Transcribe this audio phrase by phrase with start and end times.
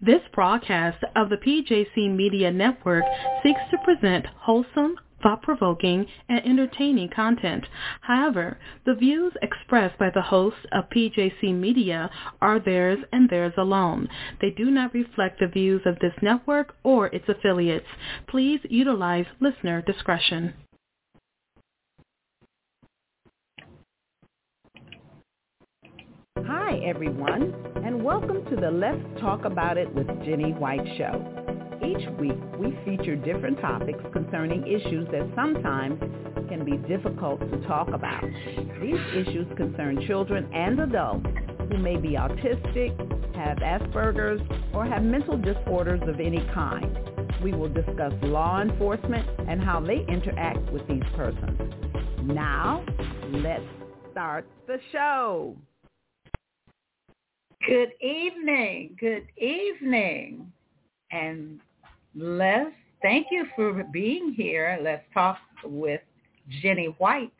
[0.00, 3.04] This broadcast of the PJC Media Network
[3.42, 7.66] seeks to present wholesome, thought-provoking, and entertaining content.
[8.02, 14.08] However, the views expressed by the hosts of PJC Media are theirs and theirs alone.
[14.40, 17.88] They do not reflect the views of this network or its affiliates.
[18.28, 20.54] Please utilize listener discretion.
[26.84, 27.54] Everyone,
[27.84, 31.76] and welcome to the Let's Talk About It with Jenny White show.
[31.84, 35.98] Each week, we feature different topics concerning issues that sometimes
[36.48, 38.24] can be difficult to talk about.
[38.80, 41.26] These issues concern children and adults
[41.70, 42.96] who may be autistic,
[43.34, 44.40] have Asperger's,
[44.72, 46.96] or have mental disorders of any kind.
[47.42, 51.60] We will discuss law enforcement and how they interact with these persons.
[52.22, 52.84] Now,
[53.30, 53.64] let's
[54.12, 55.56] start the show.
[57.66, 58.96] Good evening.
[59.00, 60.50] Good evening.
[61.10, 61.60] And
[62.14, 62.70] let's
[63.02, 64.78] thank you for being here.
[64.80, 66.00] Let's talk with
[66.62, 67.32] Jenny White.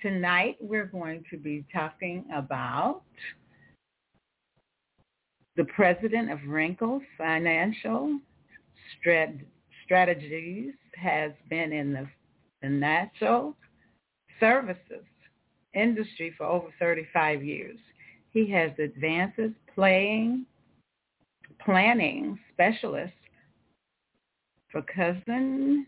[0.00, 3.02] Tonight we're going to be talking about
[5.56, 8.18] the president of Rankin Financial
[9.84, 12.08] Strategies has been in the
[12.62, 13.54] financial
[14.40, 15.04] services
[15.74, 17.78] industry for over 35 years.
[18.32, 20.46] He has advances playing
[21.64, 23.12] planning specialist
[24.70, 25.86] for cousin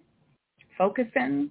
[0.77, 1.51] focusing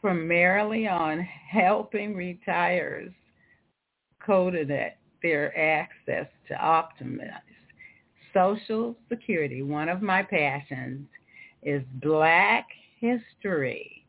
[0.00, 3.12] primarily on helping retirees
[4.24, 7.40] coded at their access to optimize
[8.32, 9.62] social security.
[9.62, 11.06] One of my passions
[11.62, 12.66] is black
[13.00, 14.04] history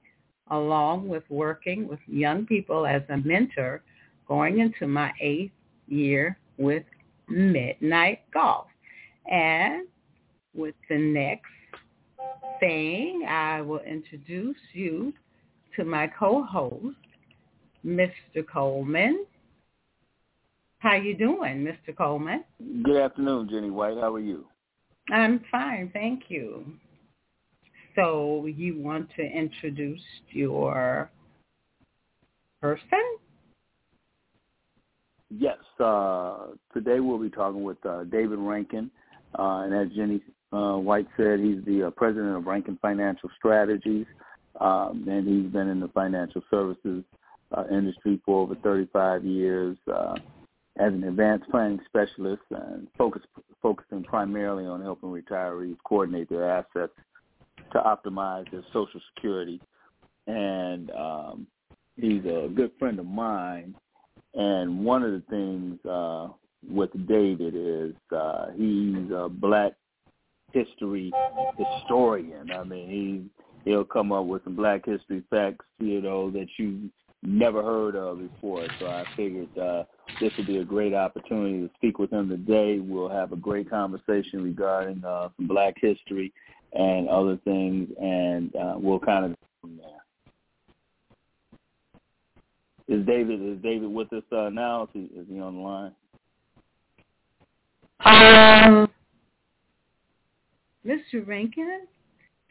[0.52, 3.82] along with working with young people as a mentor
[4.32, 5.52] going into my eighth
[5.90, 6.84] year with
[7.28, 8.68] Midnight Golf.
[9.30, 9.90] And
[10.56, 11.52] with the next
[12.62, 15.12] thing, I will introduce you
[15.76, 16.96] to my co-host,
[17.86, 18.48] Mr.
[18.50, 19.26] Coleman.
[20.80, 21.94] How you doing, Mr.
[21.94, 22.46] Coleman?
[22.84, 23.98] Good afternoon, Jenny White.
[23.98, 24.46] How are you?
[25.12, 26.64] I'm fine, thank you.
[27.98, 30.00] So you want to introduce
[30.30, 31.12] your
[32.62, 33.18] person?
[35.38, 35.58] Yes.
[35.80, 38.92] Uh, today we'll be talking with uh, David Rankin.
[39.38, 40.22] Uh, and as Jenny
[40.52, 44.06] uh, White said, he's the uh, president of Rankin Financial Strategies.
[44.60, 47.06] Um, and he's been in the financial services
[47.56, 53.22] uh, industry for over 35 years as an advanced planning specialist and focus,
[53.62, 56.94] focusing primarily on helping retirees coordinate their assets
[57.72, 59.62] to optimize their Social Security.
[60.28, 61.48] And um,
[61.96, 63.76] he's a good friend of mine
[64.34, 66.30] and one of the things uh,
[66.70, 69.74] with David is uh, he's a black
[70.54, 71.12] history
[71.58, 72.52] historian.
[72.52, 72.90] I mean,
[73.66, 76.90] he he'll come up with some black history facts, you know, that you
[77.24, 78.66] never heard of before.
[78.80, 79.84] So I figured uh,
[80.20, 82.80] this would be a great opportunity to speak with him today.
[82.80, 86.34] We'll have a great conversation regarding uh, some black history
[86.74, 90.01] and other things, and uh, we'll kind of from there.
[92.92, 94.84] Is David is David with us uh, now?
[94.84, 95.94] Is he, is he on the line?
[98.04, 98.90] Um,
[100.86, 101.26] Mr.
[101.26, 101.88] Rankin,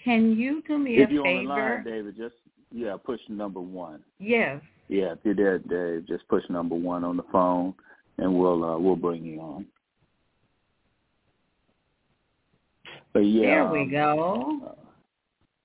[0.03, 1.39] can you do me if a you're favor?
[1.41, 2.37] on the line, David, just
[2.73, 4.01] yeah, push number one.
[4.19, 4.63] Yes.
[4.89, 7.75] Yeah, if you're there, Dave, just push number one on the phone,
[8.17, 9.67] and we'll uh, we'll bring you on.
[13.13, 14.61] But yeah, There we um, go.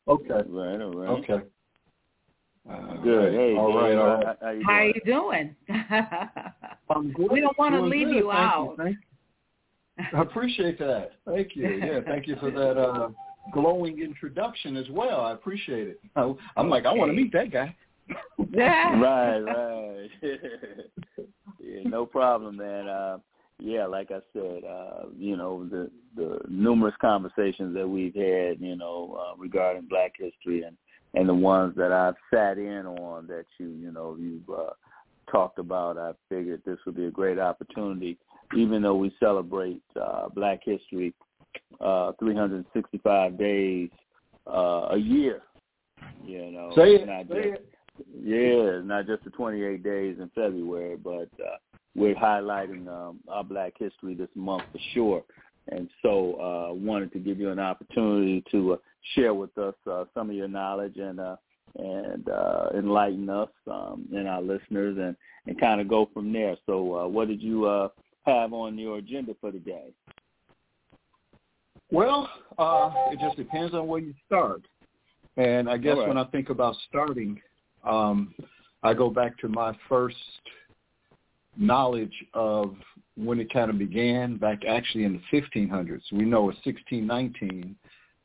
[0.08, 1.10] uh, okay, right, all right.
[1.24, 1.46] Okay.
[2.70, 3.34] Uh, Good.
[3.34, 3.90] Hey, all right.
[3.90, 4.38] Dave, All right.
[4.42, 5.56] How, how you doing?
[5.68, 6.00] you doing?
[6.90, 7.28] I'm good.
[7.32, 8.16] We don't wanna leave good.
[8.16, 8.76] you Thank out.
[8.78, 8.98] Thank
[10.14, 11.12] I appreciate that.
[11.26, 11.70] Thank you.
[11.70, 13.10] Yeah, thank you for that uh,
[13.54, 15.22] glowing introduction as well.
[15.22, 16.00] I appreciate it.
[16.16, 17.76] I, I'm like, I want to meet that guy.
[18.54, 20.10] right, right.
[21.60, 22.88] yeah, no problem, man.
[22.88, 23.18] Uh,
[23.60, 28.76] yeah, like I said, uh, you know, the the numerous conversations that we've had, you
[28.76, 30.78] know, uh, regarding Black history and
[31.14, 34.72] and the ones that I've sat in on that you, you know, you've uh,
[35.32, 35.98] talked about.
[35.98, 38.18] I figured this would be a great opportunity,
[38.56, 41.14] even though we celebrate uh, Black history
[41.80, 43.90] uh, 365 days
[44.48, 45.42] uh, a year.
[46.26, 47.08] You know, Say it.
[47.08, 47.76] not Say just it.
[48.24, 51.58] yeah, not just the 28 days in February, but uh,
[51.96, 55.24] we're highlighting um, our Black history this month for sure.
[55.72, 58.78] And so uh, wanted to give you an opportunity to uh,
[59.16, 61.36] share with us uh, some of your knowledge and uh,
[61.78, 65.16] and uh, enlighten us um, and our listeners and,
[65.46, 66.56] and kind of go from there.
[66.66, 67.90] So uh, what did you uh,
[68.26, 69.88] have on your agenda for today?
[71.92, 74.62] Well, uh, it just depends on where you start.
[75.38, 76.08] And I guess right.
[76.08, 77.42] when I think about starting,
[77.84, 78.34] um,
[78.82, 80.16] I go back to my first
[81.58, 82.76] knowledge of
[83.18, 86.02] when it kind of began back actually in the 1500s.
[86.12, 87.76] We know it's 1619,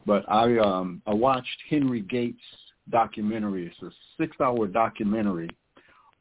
[0.07, 2.43] but I um, I watched Henry Gates
[2.91, 3.67] documentary.
[3.67, 5.51] It's a six-hour documentary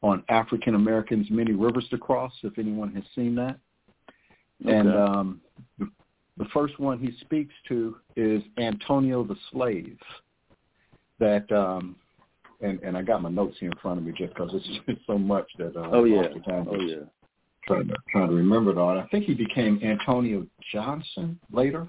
[0.02, 2.32] on African Americans, many rivers to cross.
[2.42, 3.58] If anyone has seen that,
[4.62, 4.72] Okay.
[4.72, 5.40] and um,
[5.78, 5.88] the,
[6.36, 9.98] the first one he speaks to is Antonio the slave.
[11.18, 11.96] That um,
[12.60, 15.00] and and I got my notes here in front of me just because it's just
[15.06, 16.18] so much that uh, Oh yeah.
[16.18, 17.04] off the time Oh yeah.
[17.66, 18.98] Trying to trying to remember it all.
[18.98, 21.86] I think he became Antonio Johnson later,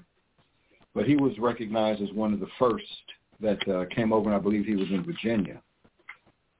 [0.94, 2.84] but he was recognized as one of the first
[3.40, 5.60] that uh, came over, and I believe he was in Virginia.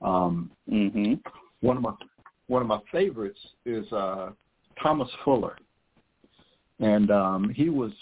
[0.00, 1.20] Um, Mhm.
[1.60, 1.94] one of my
[2.48, 4.32] one of my favorites is uh,
[4.82, 5.56] Thomas Fuller,
[6.80, 7.92] and um, he was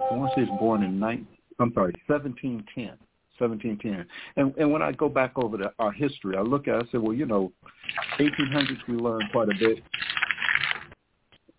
[0.00, 1.26] I want to say he was born in nine.
[1.58, 2.98] I'm sorry, 1710.
[3.42, 4.06] 1710.
[4.36, 6.92] And and when I go back over the, our history, I look at it, I
[6.92, 7.52] say, well, you know,
[8.18, 9.82] 1800s we learned quite a bit.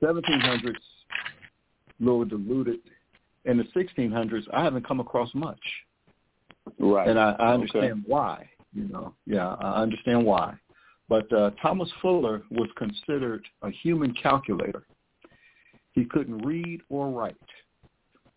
[0.01, 2.79] 1700s, a little diluted.
[3.45, 5.59] In the 1600s, I haven't come across much,
[6.79, 7.07] Right.
[7.09, 7.53] and I, I Okay.
[7.53, 8.49] understand why.
[8.73, 10.55] You know, yeah, I understand why.
[11.09, 14.87] But uh, Thomas Fuller was considered a human calculator.
[15.91, 17.35] He couldn't read or write,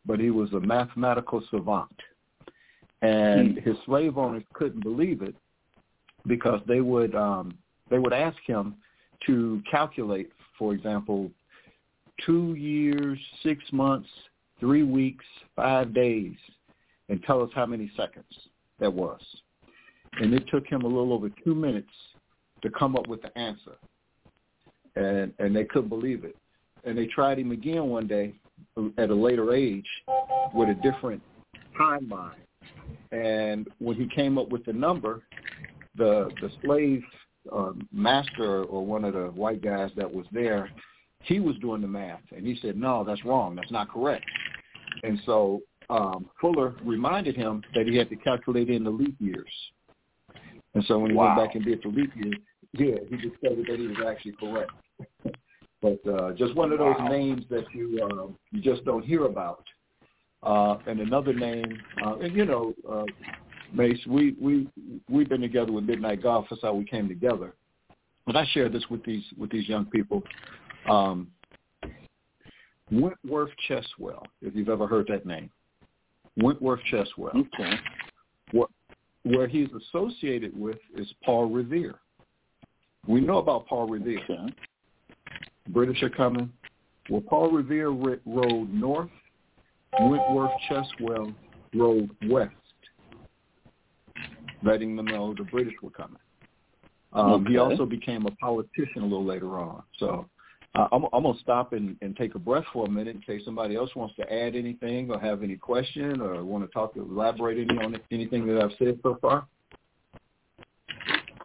[0.04, 1.94] but he was a mathematical savant.
[3.02, 5.34] And his slave owners couldn't believe it
[6.26, 7.56] because they would um,
[7.90, 8.74] they would ask him
[9.26, 11.30] to calculate, for example,
[12.24, 14.08] two years, six months,
[14.60, 16.34] three weeks, five days,
[17.08, 18.24] and tell us how many seconds
[18.80, 19.20] that was.
[20.20, 21.92] And it took him a little over two minutes
[22.62, 23.76] to come up with the answer.
[24.96, 26.36] And and they couldn't believe it.
[26.84, 28.32] And they tried him again one day
[28.96, 29.86] at a later age
[30.54, 31.22] with a different
[31.78, 32.32] timeline.
[33.12, 35.22] And when he came up with the number,
[35.96, 37.02] the the slave
[37.52, 40.70] uh, master or one of the white guys that was there,
[41.22, 43.54] he was doing the math, and he said, "No, that's wrong.
[43.54, 44.24] That's not correct."
[45.02, 49.52] And so um, Fuller reminded him that he had to calculate in the leap years.
[50.74, 51.36] And so when he Wow.
[51.36, 52.36] went back and did the leap years,
[52.72, 54.72] yeah, he discovered that he was actually correct.
[55.82, 57.08] but uh, just one of those Wow.
[57.08, 59.64] names that you uh, you just don't hear about.
[60.42, 61.64] Uh, and another name,
[62.04, 63.04] uh, and you know, uh,
[63.72, 64.68] Mace, we we
[65.08, 66.46] we've been together with Midnight Golf.
[66.50, 67.54] That's how we came together.
[68.26, 70.22] But I share this with these with these young people.
[70.88, 71.28] Um,
[72.90, 75.50] Wentworth Cheswell, if you've ever heard that name,
[76.36, 77.34] Wentworth Cheswell.
[77.34, 77.74] Okay.
[78.52, 78.70] What
[79.24, 81.96] where he's associated with is Paul Revere.
[83.08, 84.20] We know about Paul Revere.
[84.24, 84.54] Okay.
[85.70, 86.52] British are coming.
[87.10, 89.10] Well, Paul Revere rode north.
[90.00, 91.34] Wentworth Cheswell
[91.74, 92.54] rode west,
[94.62, 96.18] letting them know the British were coming.
[97.12, 99.82] Um, He also became a politician a little later on.
[99.98, 100.28] So
[100.74, 103.22] uh, I'm, I'm going to stop and, and take a breath for a minute in
[103.22, 106.92] case somebody else wants to add anything or have any question or want to talk,
[106.96, 109.46] elaborate any on anything that I've said so far.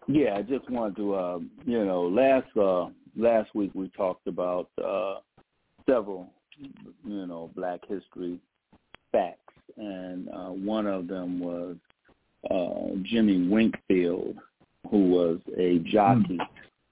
[0.07, 4.69] Yeah, I just wanted to, uh, you know, last uh, last week we talked about
[4.83, 5.19] uh,
[5.87, 6.33] several,
[7.05, 8.39] you know, Black history
[9.11, 11.75] facts, and uh, one of them was
[12.49, 14.35] uh, Jimmy Winkfield,
[14.89, 16.39] who was a jockey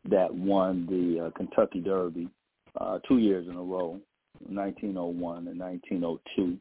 [0.10, 2.30] that won the uh, Kentucky Derby
[2.80, 4.00] uh, two years in a row,
[4.48, 6.58] 1901 and 1902.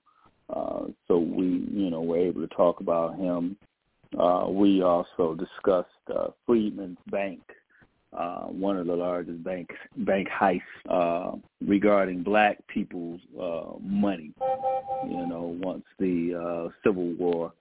[0.50, 3.56] Uh, so we, you know, were able to talk about him.
[4.18, 7.40] Uh, we also discussed uh, Freedman's Bank,
[8.16, 11.36] uh, one of the largest bank bank heists uh,
[11.66, 14.32] regarding black people's uh, money.
[15.06, 17.52] You know, once the uh, Civil War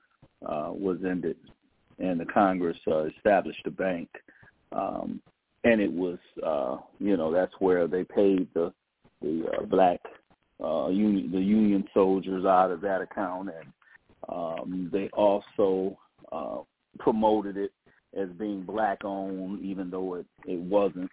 [0.46, 1.38] uh, was ended
[2.00, 4.10] and the Congress uh, established the bank,
[4.72, 5.20] um,
[5.64, 8.74] and it was, uh, you know, that's where they paid the
[9.22, 10.00] the uh, black
[10.64, 13.74] uh, union the Union soldiers out of that account, and
[14.30, 15.98] um, they also
[16.32, 16.60] uh,
[17.00, 17.72] promoted it
[18.16, 21.12] as being black owned, even though it, it wasn't.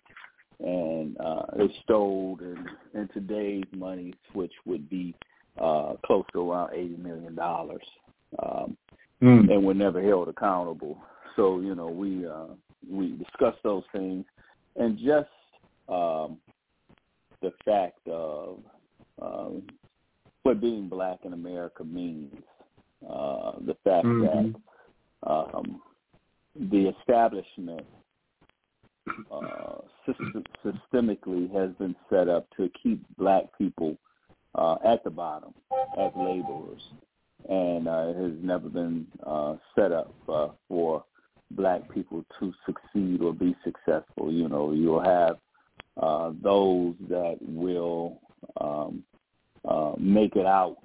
[0.60, 5.14] And uh, it stole in, in today's money, which would be
[5.60, 7.82] uh, close to around eighty million dollars,
[8.42, 8.76] um,
[9.50, 10.96] and were never held accountable.
[11.36, 12.54] So you know we uh,
[12.88, 14.24] we discussed those things,
[14.76, 15.28] and just
[15.88, 16.38] um,
[17.42, 18.58] the fact of
[19.20, 19.62] um,
[20.44, 22.32] what being black in America means.
[23.06, 24.54] Uh, the fact Mhm.
[25.24, 25.82] that um,
[26.58, 27.84] the establishment
[29.30, 33.96] uh, system, systemically has been set up to keep black people
[34.54, 35.52] uh, at the bottom
[35.98, 36.82] as laborers,
[37.48, 41.04] and uh, it has never been uh, set up uh, for
[41.50, 44.32] black people to succeed or be successful.
[44.32, 45.36] You know, you'll have
[46.00, 48.20] uh, those that will
[48.60, 49.04] um,
[49.68, 50.78] uh, make it out,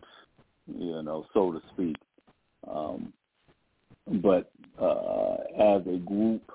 [0.68, 1.96] you know, so to speak.
[2.70, 3.14] Um,
[4.22, 6.52] but uh, as a group,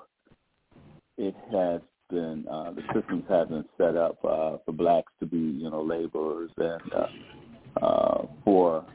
[1.17, 5.37] it has been uh, the systems have been set up uh, for blacks to be,
[5.37, 8.85] you know, laborers and uh, uh, for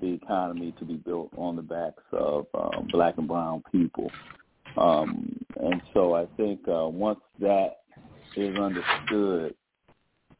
[0.00, 4.10] the economy to be built on the backs of um, black and brown people.
[4.76, 7.78] Um, and so I think uh, once that
[8.36, 9.54] is understood,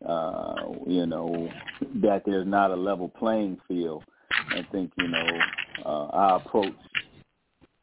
[0.07, 0.55] uh,
[0.87, 1.49] you know,
[2.03, 4.05] that there's not a level playing field,
[4.51, 5.27] I think, you know,
[5.85, 6.75] uh, our approach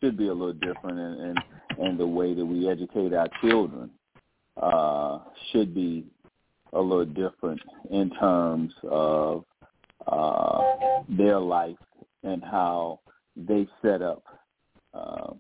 [0.02, 1.40] should be a little different and, and,
[1.80, 3.90] and the way that we educate our children
[4.62, 5.20] uh,
[5.52, 6.06] should be
[6.74, 9.46] a little different in terms of
[10.08, 10.62] uh,
[11.10, 11.78] their life
[12.24, 13.00] and how
[13.36, 14.24] they set up
[14.94, 15.34] uh,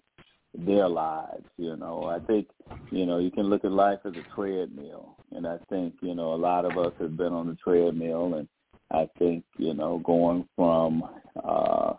[0.57, 1.45] their lives.
[1.57, 2.47] You know, I think
[2.91, 6.33] you know you can look at life as a treadmill, and I think you know
[6.33, 8.47] a lot of us have been on the treadmill, and
[8.91, 11.03] I think you know going from
[11.43, 11.93] uh,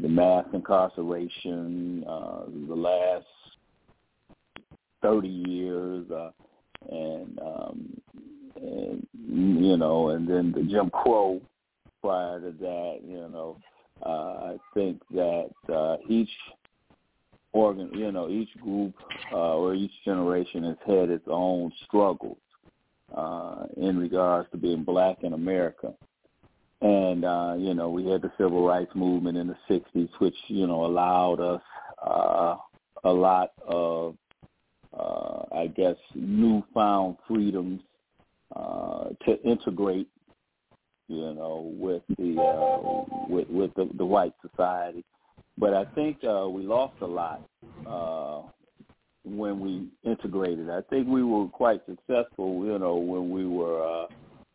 [0.00, 3.26] the mass incarceration, uh, the last
[5.02, 6.30] thirty years, uh,
[6.90, 8.00] and um,
[8.56, 11.40] and you know, and then the Jim Crow
[12.02, 13.56] prior to that, you know.
[14.04, 16.30] Uh, I think that uh, each
[17.52, 18.94] organ, you know, each group
[19.32, 22.38] uh, or each generation has had its own struggles
[23.16, 25.92] uh, in regards to being black in America.
[26.80, 30.66] And, uh, you know, we had the civil rights movement in the 60s, which, you
[30.66, 31.62] know, allowed us
[32.06, 32.56] uh,
[33.04, 34.14] a lot of,
[34.96, 37.80] uh, I guess, newfound freedoms
[38.54, 40.08] uh, to integrate,
[41.08, 45.04] you know, with the uh, with with the, the white society.
[45.58, 47.42] But I think uh, we lost a lot
[47.86, 48.42] uh,
[49.24, 50.70] when we integrated.
[50.70, 54.06] I think we were quite successful, you know, when we were,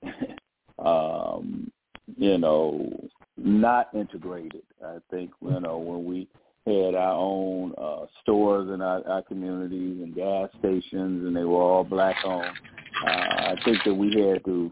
[0.01, 1.71] uh, um,
[2.17, 4.63] you know, not integrated.
[4.85, 6.27] I think, you know, when we
[6.65, 11.61] had our own uh, stores in our, our communities and gas stations, and they were
[11.61, 12.57] all black owned.
[13.05, 14.71] Uh, I think that we had to,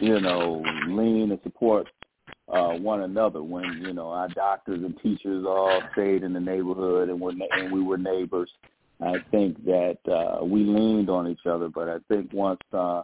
[0.00, 1.88] you know, lean and support
[2.48, 7.08] uh, one another when you know our doctors and teachers all stayed in the neighborhood
[7.08, 8.50] and were and we were neighbors.
[9.00, 13.02] I think that uh, we leaned on each other, but I think once uh,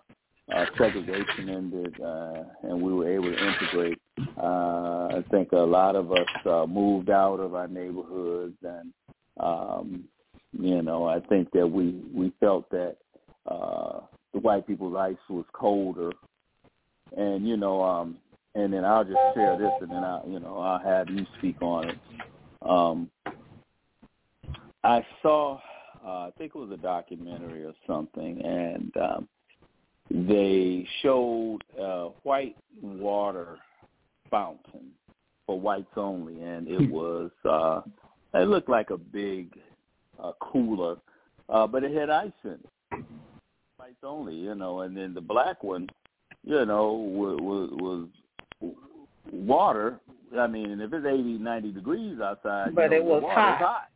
[0.55, 3.99] uh, segregation ended uh, and we were able to integrate,
[4.37, 8.93] uh, I think a lot of us uh, moved out of our neighborhoods, and
[9.39, 10.05] um,
[10.59, 12.97] you know I think that we we felt that
[13.47, 14.01] uh,
[14.33, 16.13] the white people's ice was colder,
[17.17, 18.19] and you know um,
[18.55, 21.61] and then I'll just share this, and then I, you know, I'll have you speak
[21.63, 21.99] on it.
[22.63, 23.11] Um,
[24.83, 25.61] I saw,
[26.05, 29.29] uh, I think it was a documentary or something, and um,
[30.11, 33.59] they showed a white water
[34.31, 34.91] fountain
[35.47, 36.91] for whites only, and it hmm.
[36.91, 37.81] was, uh,
[38.35, 39.59] it looked like a big
[40.23, 40.97] uh, cooler,
[41.49, 43.05] uh, but it had ice in it,
[43.79, 45.89] whites only, you know, and then the black one,
[46.45, 48.09] you know, was,
[48.61, 48.75] was
[49.33, 50.01] water,
[50.37, 53.59] I mean, if it's 80, 90 degrees outside, but you know, it was the hot.
[53.59, 53.89] hot.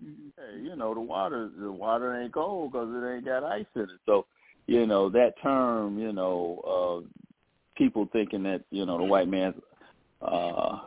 [0.00, 3.82] Hey, you know, the water, the water ain't cold because it ain't got ice in
[3.82, 3.90] it.
[4.06, 4.26] So,
[4.66, 7.08] you know, that term, you know, uh,
[7.76, 9.54] people thinking that you know the white man's
[10.22, 10.78] uh,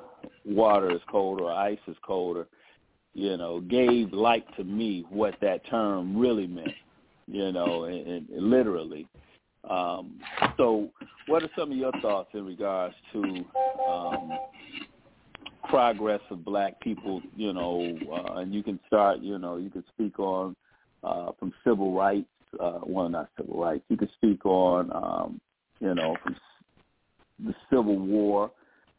[0.45, 2.47] water is cold or ice is colder,
[3.13, 6.71] you know, gave light to me what that term really meant.
[7.27, 9.07] You know, and, and literally.
[9.69, 10.21] Um,
[10.55, 10.89] so,
[11.25, 13.45] what are some of your thoughts in regards to
[13.89, 14.31] um,
[15.69, 17.21] progress of black people?
[17.35, 19.19] You know, uh, and you can start.
[19.19, 20.55] You know, you can speak on
[21.03, 22.27] uh, from civil rights.
[22.59, 23.83] Uh, well, not civil rights.
[23.89, 25.41] You can speak on, um,
[25.79, 26.35] you know, from
[27.39, 28.51] the Civil War.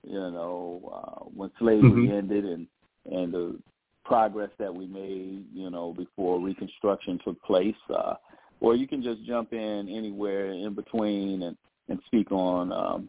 [0.05, 2.17] You know, uh, when slavery mm-hmm.
[2.17, 2.67] ended and
[3.11, 3.59] and the
[4.05, 5.45] progress that we made.
[5.53, 7.75] You know, before Reconstruction took place.
[7.95, 8.15] Uh,
[8.61, 11.57] or you can just jump in anywhere in between and,
[11.89, 13.09] and speak on um,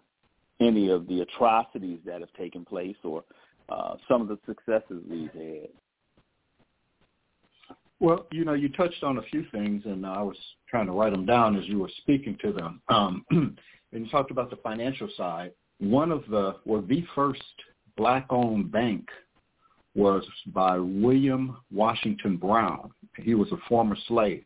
[0.59, 3.23] any of the atrocities that have taken place or
[3.69, 5.69] uh, some of the successes we've had.
[7.99, 10.37] Well, you know, you touched on a few things, and I was
[10.69, 12.81] trying to write them down as you were speaking to them.
[12.87, 15.51] Um, and you talked about the financial side.
[15.79, 17.41] One of the, well, the first
[17.97, 19.05] black-owned bank
[19.95, 22.91] was by William Washington Brown.
[23.17, 24.45] He was a former slave.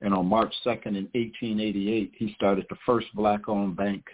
[0.00, 4.04] And on March 2nd in 1888, he started the first black-owned bank,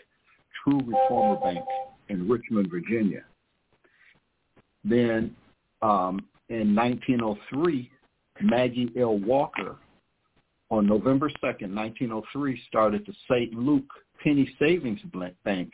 [0.62, 1.64] True Reformer Bank,
[2.08, 3.24] in Richmond, Virginia.
[4.84, 5.34] Then
[5.80, 7.90] um, in 1903,
[8.42, 9.18] Maggie L.
[9.18, 9.76] Walker,
[10.70, 13.52] on November 2nd, 1903, started the St.
[13.54, 13.84] Luke
[14.22, 15.00] Penny Savings
[15.44, 15.72] Bank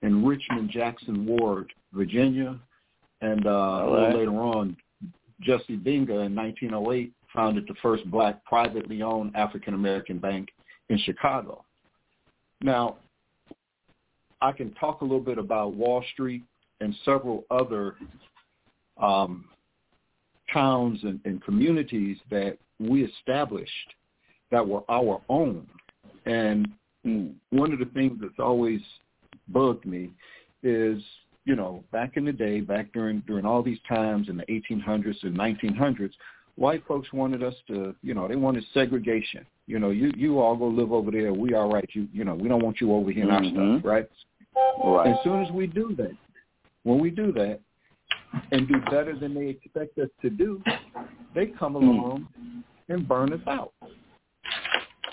[0.00, 2.58] in Richmond Jackson Ward, Virginia.
[3.20, 3.84] And uh, right.
[3.84, 4.76] a little later on,
[5.42, 10.48] Jesse Binga in 1908 founded the first black privately owned African American bank
[10.88, 11.64] in Chicago.
[12.62, 12.96] Now,
[14.40, 16.42] I can talk a little bit about Wall Street
[16.80, 17.96] and several other
[19.00, 19.44] um,
[20.52, 23.94] towns and, and communities that we established
[24.50, 25.66] that were our own.
[26.26, 26.68] And
[27.50, 28.80] one of the things that's always
[29.48, 30.10] bugged me
[30.62, 31.02] is,
[31.44, 35.22] you know, back in the day, back during during all these times in the 1800s
[35.22, 36.12] and 1900s,
[36.56, 39.44] white folks wanted us to, you know, they wanted segregation.
[39.66, 41.32] You know, you you all go live over there.
[41.32, 41.88] We all right.
[41.92, 43.58] You you know, we don't want you over here in mm-hmm.
[43.58, 44.08] our stuff, right?
[44.84, 45.10] Right.
[45.10, 46.12] As soon as we do that,
[46.84, 47.60] when we do that,
[48.50, 50.62] and do better than they expect us to do,
[51.34, 51.88] they come hmm.
[51.88, 52.28] along
[52.88, 53.72] and burn us out.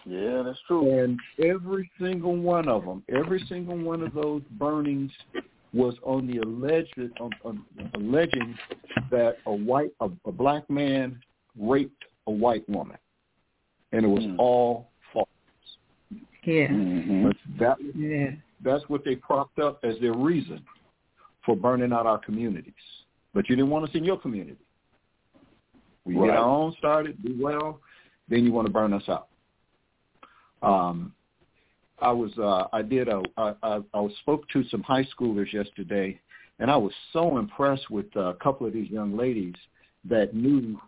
[0.05, 1.03] Yeah, that's true.
[1.03, 5.11] And every single one of them, every single one of those burnings
[5.73, 7.63] was on the alleged on, on,
[7.95, 8.57] alleging
[9.11, 11.19] that a white a, a black man
[11.59, 12.97] raped a white woman,
[13.91, 14.35] and it was mm.
[14.39, 15.27] all false.
[16.43, 17.29] Yeah, mm-hmm.
[17.59, 18.31] that, yeah.
[18.63, 20.61] That's what they propped up as their reason
[21.45, 22.73] for burning out our communities.
[23.33, 24.57] But you didn't want us in your community.
[26.05, 26.27] We right.
[26.27, 27.79] get our own started, do well,
[28.27, 29.27] then you want to burn us out.
[30.61, 31.13] Um,
[32.01, 36.19] I was uh, I did a I, I, I spoke to some high schoolers yesterday,
[36.59, 39.55] and I was so impressed with a couple of these young ladies
[40.05, 40.79] that knew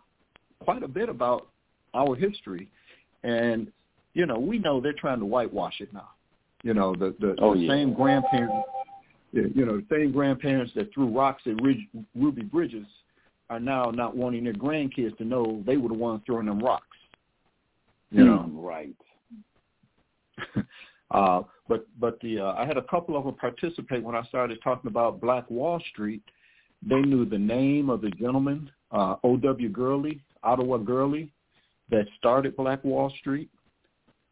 [0.60, 1.48] quite a bit about
[1.94, 2.68] our history,
[3.22, 3.70] and
[4.14, 6.10] you know we know they're trying to whitewash it now.
[6.62, 7.72] You know the the, oh, the yeah.
[7.72, 8.66] same grandparents,
[9.32, 12.86] you know the same grandparents that threw rocks at Ridge, Ruby Bridges
[13.50, 16.86] are now not wanting their grandkids to know they were the ones throwing them rocks.
[18.10, 18.94] You know, right.
[21.10, 24.58] uh, but but the uh, I had a couple of them participate when I started
[24.62, 26.22] talking about Black Wall Street.
[26.86, 29.68] They knew the name of the gentleman, uh, O.W.
[29.68, 31.32] Gurley, Ottawa Gurley,
[31.90, 33.48] that started Black Wall Street.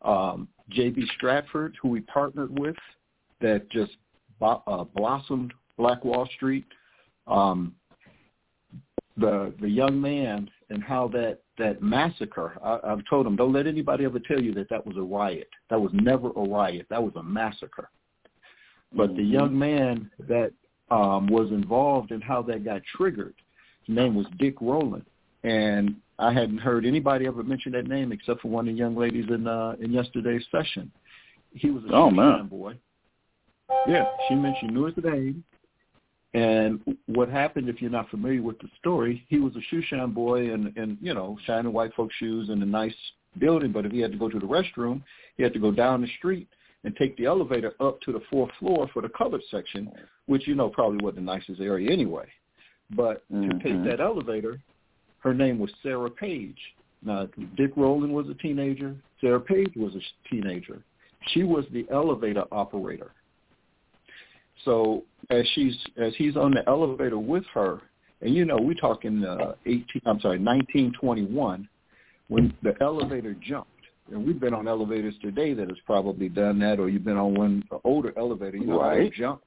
[0.03, 1.07] Um, J.B.
[1.21, 2.77] Stradford, who we partnered with,
[3.41, 3.93] that just
[4.40, 6.66] uh, blossomed Black Wall Street.
[7.26, 7.74] Um,
[9.16, 12.59] the the young man and how that that massacre.
[12.64, 15.48] I, I've told him, don't let anybody ever tell you that that was a riot.
[15.68, 16.87] That was never a riot.
[16.90, 17.90] That was a massacre.
[18.92, 19.16] But mm-hmm.
[19.16, 20.53] the young man that
[20.90, 23.35] um, was involved in how that got triggered,
[23.87, 25.05] his name was Dick Rowland,
[25.44, 28.96] and I hadn't heard anybody ever mention that name except for one of the young
[28.96, 30.90] ladies in uh, in yesterday's session.
[31.53, 32.46] He was a oh, man.
[32.46, 32.74] boy.
[33.87, 35.45] Yeah, she mentioned knew his name.
[36.33, 40.13] And what happened, if you're not familiar with the story, he was a shoe shine
[40.13, 42.95] boy and, and you know, shining white folks' shoes in a nice
[43.39, 43.73] building.
[43.73, 45.03] But if he had to go to the restroom,
[45.37, 46.49] he had to go down the street
[46.85, 49.91] and take the elevator up to the fourth floor for the colored section,
[50.27, 52.27] which you know probably wasn't the nicest area anyway.
[52.95, 53.59] But mm-hmm.
[53.59, 54.61] to take that elevator,
[55.19, 56.59] her name was Sarah Page.
[57.03, 58.95] Now, Dick Rowland was a teenager.
[59.21, 60.83] Sarah Page was a teenager.
[61.33, 63.13] She was the elevator operator.
[64.64, 67.81] So as she's as he's on the elevator with her,
[68.20, 71.68] and you know we're talking uh, 18, I'm sorry, 1921,
[72.29, 73.68] when the elevator jumped.
[74.11, 77.35] And we've been on elevators today that has probably done that, or you've been on
[77.35, 79.12] one older elevator, you know, right.
[79.12, 79.40] jump.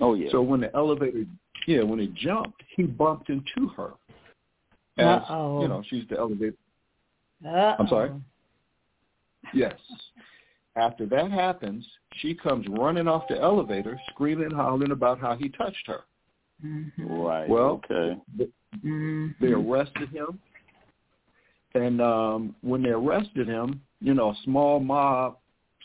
[0.00, 0.30] Oh yeah.
[0.32, 1.24] So when the elevator,
[1.66, 3.92] yeah, when it jumped, he bumped into her.
[4.98, 5.62] As, Uh-oh.
[5.62, 6.56] You know, she's the elevator.
[7.46, 7.76] Uh-oh.
[7.78, 8.10] I'm sorry.
[9.54, 9.74] Yes.
[10.76, 11.86] After that happens,
[12.20, 16.00] she comes running off the elevator, screaming and hollering about how he touched her.
[16.64, 17.12] Mm-hmm.
[17.12, 17.48] Right.
[17.48, 18.18] Well, okay.
[18.38, 19.28] They, mm-hmm.
[19.40, 20.38] they arrested him,
[21.74, 25.36] and um, when they arrested him, you know, a small mob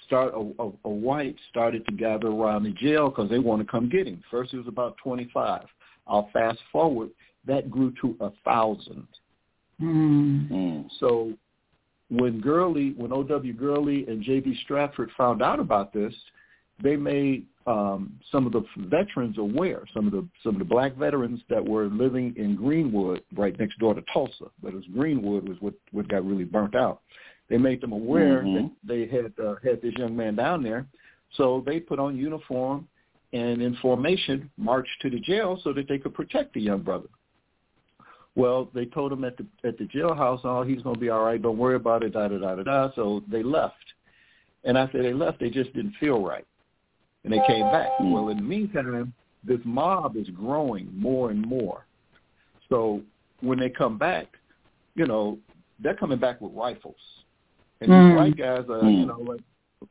[0.06, 3.70] start a, a, a white started to gather around the jail because they want to
[3.70, 4.24] come get him.
[4.32, 5.66] First, it was about twenty-five.
[6.08, 7.10] I'll fast forward.
[7.46, 9.08] That grew to a thousand.
[9.82, 10.88] Mm.
[11.00, 11.34] So
[12.10, 13.54] when Gurley, when O.W.
[13.54, 14.58] Gurley and J.B.
[14.68, 16.14] Stradford found out about this,
[16.82, 20.96] they made um, some of the veterans aware, some of the some of the black
[20.96, 25.48] veterans that were living in Greenwood, right next door to Tulsa, but it was Greenwood
[25.48, 27.02] was what what got really burnt out.
[27.50, 28.68] They made them aware mm-hmm.
[28.68, 30.86] that they had uh, had this young man down there,
[31.36, 32.88] so they put on uniform
[33.34, 37.10] and in formation marched to the jail so that they could protect the young brother.
[38.38, 41.24] Well, they told him at the at the jailhouse, oh, he's going to be all
[41.24, 41.42] right.
[41.42, 42.14] Don't worry about it.
[42.14, 42.92] Da da da da da.
[42.94, 43.74] So they left,
[44.64, 46.46] and after they left, they just didn't feel right.
[47.24, 47.90] and they came back.
[48.00, 48.14] Mm.
[48.14, 49.12] Well, in the meantime,
[49.44, 51.86] this mob is growing more and more.
[52.70, 53.02] So
[53.42, 54.28] when they come back,
[54.96, 55.38] you know,
[55.80, 56.96] they're coming back with rifles,
[57.82, 58.10] and Mm.
[58.10, 59.08] these white guys are, you Mm.
[59.08, 59.42] know, like,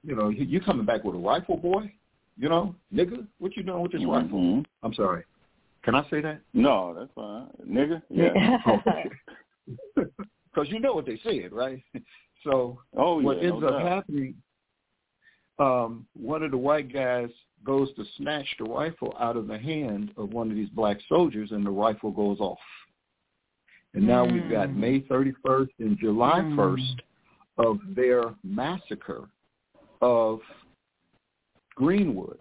[0.03, 1.93] you know, you, you coming back with a rifle, boy?
[2.39, 4.39] You know, nigga, what you doing with this rifle?
[4.39, 4.65] Mhm.
[4.83, 5.25] I'm sorry.
[5.87, 6.41] Can I say that?
[6.53, 8.03] No, that's fine, nigga.
[8.11, 8.33] Yeah.
[10.55, 11.83] Because you know what they said, right?
[12.45, 13.25] So oh yeah.
[13.27, 13.89] what ends no up doubt.
[13.89, 14.35] happening,
[15.59, 17.29] um, one of the white guys
[17.65, 21.51] goes to snatch the rifle out of the hand of one of these black soldiers,
[21.51, 22.59] and the rifle goes off.
[23.95, 24.77] And now we've got Mm.
[24.77, 26.55] May 31st and July Mm.
[26.55, 27.01] 1st
[27.59, 29.29] of their massacre
[30.01, 30.41] of
[31.75, 32.39] Greenwood.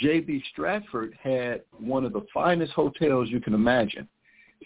[0.00, 0.42] J.B.
[0.56, 4.08] Stradford had one of the finest hotels you can imagine.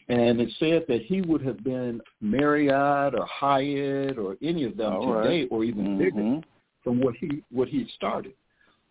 [0.08, 4.92] And it said that he would have been Marriott or Hyatt or any of them
[4.92, 5.22] All right.
[5.22, 6.44] today or even bigger Mhm.
[6.82, 8.34] from what he what he started.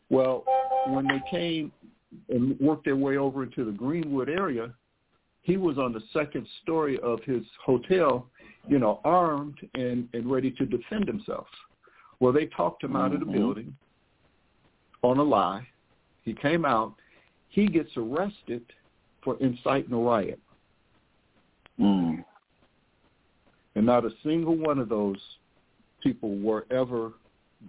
[0.10, 0.46] Well,
[0.88, 1.72] when they came
[2.30, 4.74] and worked their way over into the Greenwood area,
[5.42, 8.30] he was on the second story of his hotel,
[8.68, 11.48] you know, armed and, and ready to defend himself.
[12.20, 13.34] Well, they talked him out of the Mhm.
[13.34, 13.78] building
[15.04, 15.68] on a lie.
[16.30, 16.94] He came out.
[17.48, 18.62] He gets arrested
[19.24, 20.40] for inciting a riot.
[21.80, 22.24] Mm.
[23.74, 25.18] And not a single one of those
[26.04, 27.14] people were ever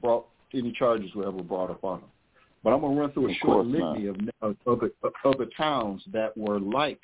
[0.02, 2.10] brought, any charges were ever brought upon them.
[2.62, 5.46] But I'm going to run through a Of short litany of, of other, of other
[5.56, 7.00] towns that were like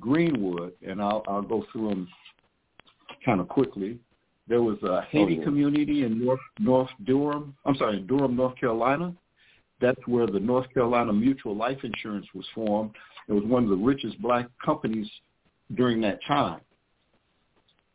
[0.00, 2.08] Greenwood, and I'll, I'll go through them
[3.24, 4.00] kind of quickly.
[4.48, 5.44] There was a Hayti yeah.
[5.44, 7.54] community in North North Durham.
[7.64, 9.14] I'm sorry, Durham, North Carolina.
[9.80, 12.90] That's where the North Carolina Mutual Life Insurance was formed.
[13.28, 15.08] It was one of the richest black companies
[15.74, 16.60] during that time.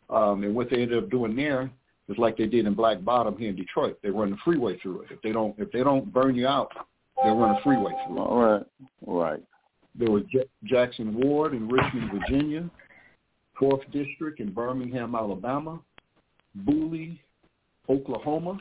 [0.10, 1.72] Um, and what they ended up doing there
[2.10, 3.98] is like they did in Black Bottom here in Detroit.
[4.04, 5.08] They run the freeway through it.
[5.12, 6.72] If they don't, if they don't burn you out,
[7.24, 8.19] they'll run a freeway through it.
[8.19, 8.65] All right.
[9.06, 9.43] Right.
[9.96, 12.69] There was J- Jackson Ward in Richmond, Virginia,
[13.58, 15.80] Fourth District in Birmingham, Alabama,
[16.65, 17.19] Boley,
[17.89, 18.60] Oklahoma.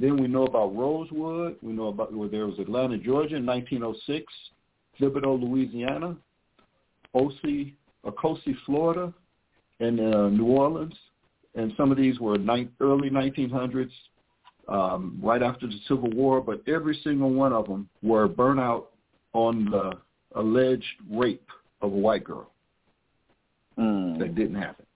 [0.00, 1.56] Then we know about Rosewood.
[1.60, 4.32] We know about well, there was Atlanta, Georgia in 1906,
[5.00, 6.16] Thibodaux, Louisiana,
[7.14, 7.72] Osi,
[8.06, 9.12] Ocosi, Florida,
[9.80, 10.94] and uh, New Orleans.
[11.56, 13.90] And some of these were ni- early 1900s,
[14.68, 16.40] um, right after the Civil War.
[16.40, 18.84] But every single one of them were burnout
[19.32, 19.92] on the
[20.36, 21.48] alleged rape
[21.80, 22.52] of a white girl.
[23.76, 24.18] Mm.
[24.20, 24.86] That didn't happen.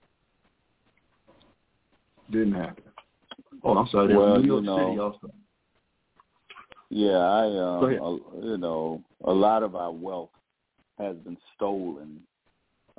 [2.31, 2.83] Didn't happen.
[3.63, 4.15] Oh, I'm sorry.
[4.15, 5.33] Well, New you know, City also.
[6.89, 10.29] Yeah, I um, uh, you know, a lot of our wealth
[10.99, 12.19] has been stolen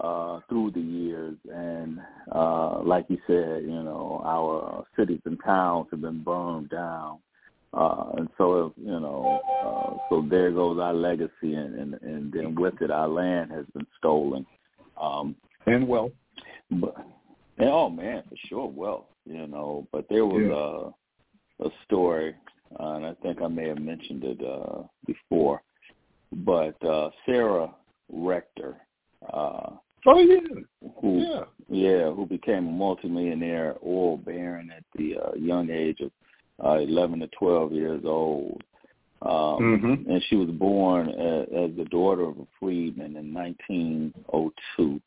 [0.03, 2.00] uh through the years and
[2.33, 7.18] uh like you said, you know, our cities and towns have been burned down.
[7.72, 12.57] Uh and so you know, uh so there goes our legacy and and, and then
[12.57, 14.44] with it our land has been stolen.
[15.00, 16.11] Um And well,
[16.72, 16.96] but
[17.59, 19.87] and, oh man, for sure, wealth, you know.
[19.93, 20.95] But there was
[21.61, 22.35] a a story,
[22.81, 25.63] uh, and I think I may have mentioned it uh, before.
[26.33, 27.73] But uh, Sarah
[28.13, 28.77] Rector,
[29.33, 29.71] uh,
[30.07, 30.41] oh yeah,
[31.01, 31.45] who yeah.
[31.69, 36.11] yeah, who became a multimillionaire oil baron at the uh, young age of
[36.65, 38.63] uh, 11 to 12 years old.
[39.23, 40.07] Um, Mhm.
[40.09, 45.01] And she was born as, as the daughter of a freedman in 1902.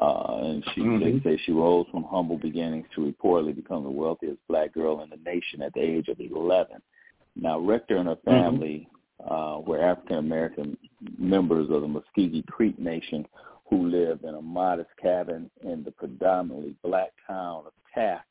[0.00, 1.00] Uh, and she, Mhm.
[1.00, 5.10] they say she rose from humble beginnings to reportedly become the wealthiest black girl in
[5.10, 6.80] the nation at the age of 11.
[7.36, 8.88] Now, Rector and her family
[9.20, 10.76] uh, were African American
[11.18, 13.26] members of the Muskogee Creek Nation
[13.66, 18.26] who lived in a modest cabin in the predominantly black town of Taft,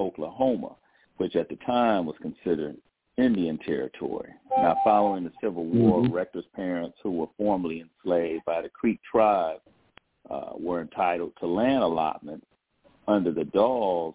[0.00, 0.74] Oklahoma,
[1.18, 2.76] which at the time was considered
[3.16, 4.32] Indian territory.
[4.56, 6.12] Now, following the Civil War, Mhm.
[6.12, 9.60] Rector's parents, who were formerly enslaved by the Creek tribe,
[10.28, 12.44] uh, were entitled to land allotment
[13.08, 14.14] under the Dawes,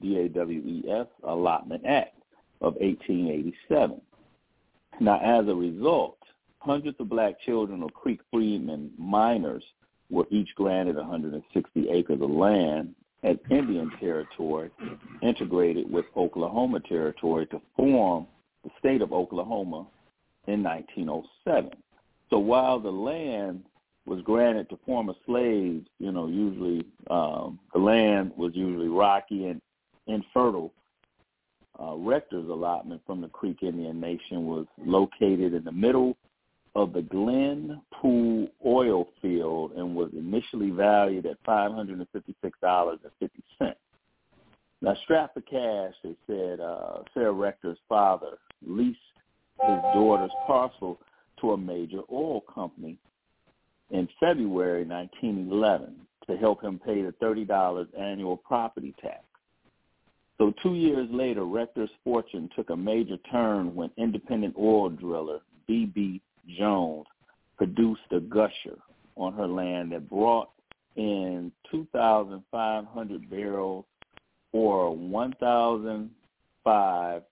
[0.00, 2.16] D-A-W-E-S, Allotment Act
[2.60, 4.00] of 1887.
[5.00, 6.18] Now, as a result,
[6.58, 9.62] hundreds of black children of Creek freedmen miners
[10.10, 14.70] were each granted 160 acres of land as Indian territory
[15.22, 18.26] integrated with Oklahoma territory to form
[18.64, 19.86] the state of Oklahoma
[20.46, 21.70] in 1907.
[22.30, 23.64] So while the land
[24.08, 29.60] was granted to former slaves, you know, usually um, the land was usually rocky and
[30.06, 30.72] infertile.
[31.80, 36.16] Uh, Rector's allotment from the Creek Indian Nation was located in the middle
[36.74, 42.98] of the Glenn Pool oil field and was initially valued at $556.50.
[44.80, 48.98] Now, strapped for cash, they said uh, Sarah Rector's father leased
[49.60, 51.00] his daughter's parcel
[51.40, 52.96] to a major oil company
[53.90, 55.94] in February 1911
[56.28, 59.24] to help him pay the $30 annual property tax.
[60.38, 66.20] So two years later, Rector's fortune took a major turn when independent oil driller B.B.
[66.56, 67.06] Jones
[67.56, 68.78] produced a gusher
[69.16, 70.50] on her land that brought
[70.96, 73.84] in 2,500 barrels
[74.52, 77.22] or 1,005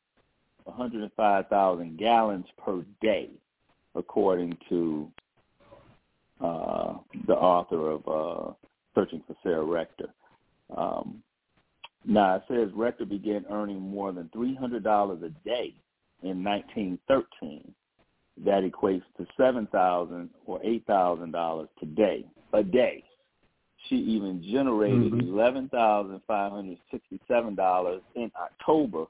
[0.64, 3.30] 105,000 gallons per day,
[3.94, 5.08] according to
[6.40, 6.94] uh,
[7.26, 8.52] the author of uh,
[8.94, 10.08] Searching for Sarah Rector.
[10.74, 11.22] Um,
[12.06, 15.74] now it says Rector began earning more than $300 a day
[16.22, 17.74] in 1913.
[18.44, 23.04] That equates to $7,000 or $8,000 today, a day.
[23.88, 25.70] She even generated mm-hmm.
[25.70, 29.06] $11,567 in October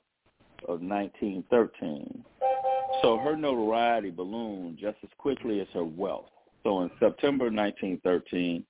[0.68, 2.24] of 1913.
[3.02, 6.30] So her notoriety ballooned just as quickly as her wealth.
[6.66, 8.64] So in September 1913,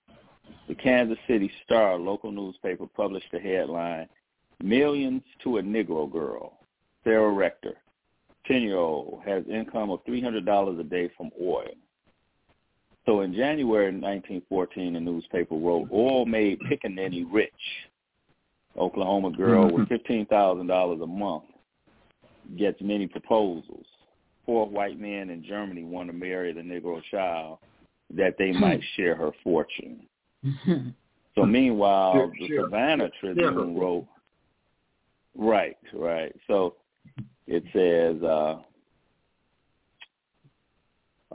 [0.69, 4.07] the Kansas City Star local newspaper published the headline,
[4.63, 6.59] Millions to a Negro Girl,
[7.05, 7.73] Sarah Rector,
[8.51, 11.71] 10-year-old, has income of $300 a day from oil.
[13.07, 17.51] So in January 1914, the newspaper wrote, oil made Pickaninny rich.
[18.77, 19.81] Oklahoma girl mm-hmm.
[19.81, 21.45] with $15,000 a month
[22.59, 23.87] gets many proposals.
[24.45, 27.57] Four white men in Germany want to marry the Negro child
[28.15, 30.07] that they might share her fortune.
[31.35, 32.65] so meanwhile, sure, the sure.
[32.65, 33.81] Savannah Tribune sure.
[33.81, 34.07] wrote,
[35.35, 36.35] right, right.
[36.47, 36.75] So
[37.47, 38.59] it says, uh,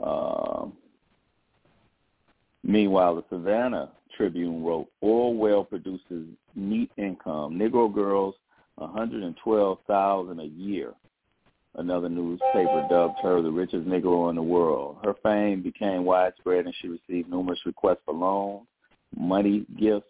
[0.02, 0.66] uh,
[2.62, 7.54] meanwhile, the Savannah Tribune wrote, oil well produces neat income.
[7.58, 8.34] Negro girls,
[8.76, 10.94] 112000 a year.
[11.74, 14.98] Another newspaper dubbed her the richest Negro in the world.
[15.02, 18.66] Her fame became widespread and she received numerous requests for loans,
[19.16, 20.06] money, gifts,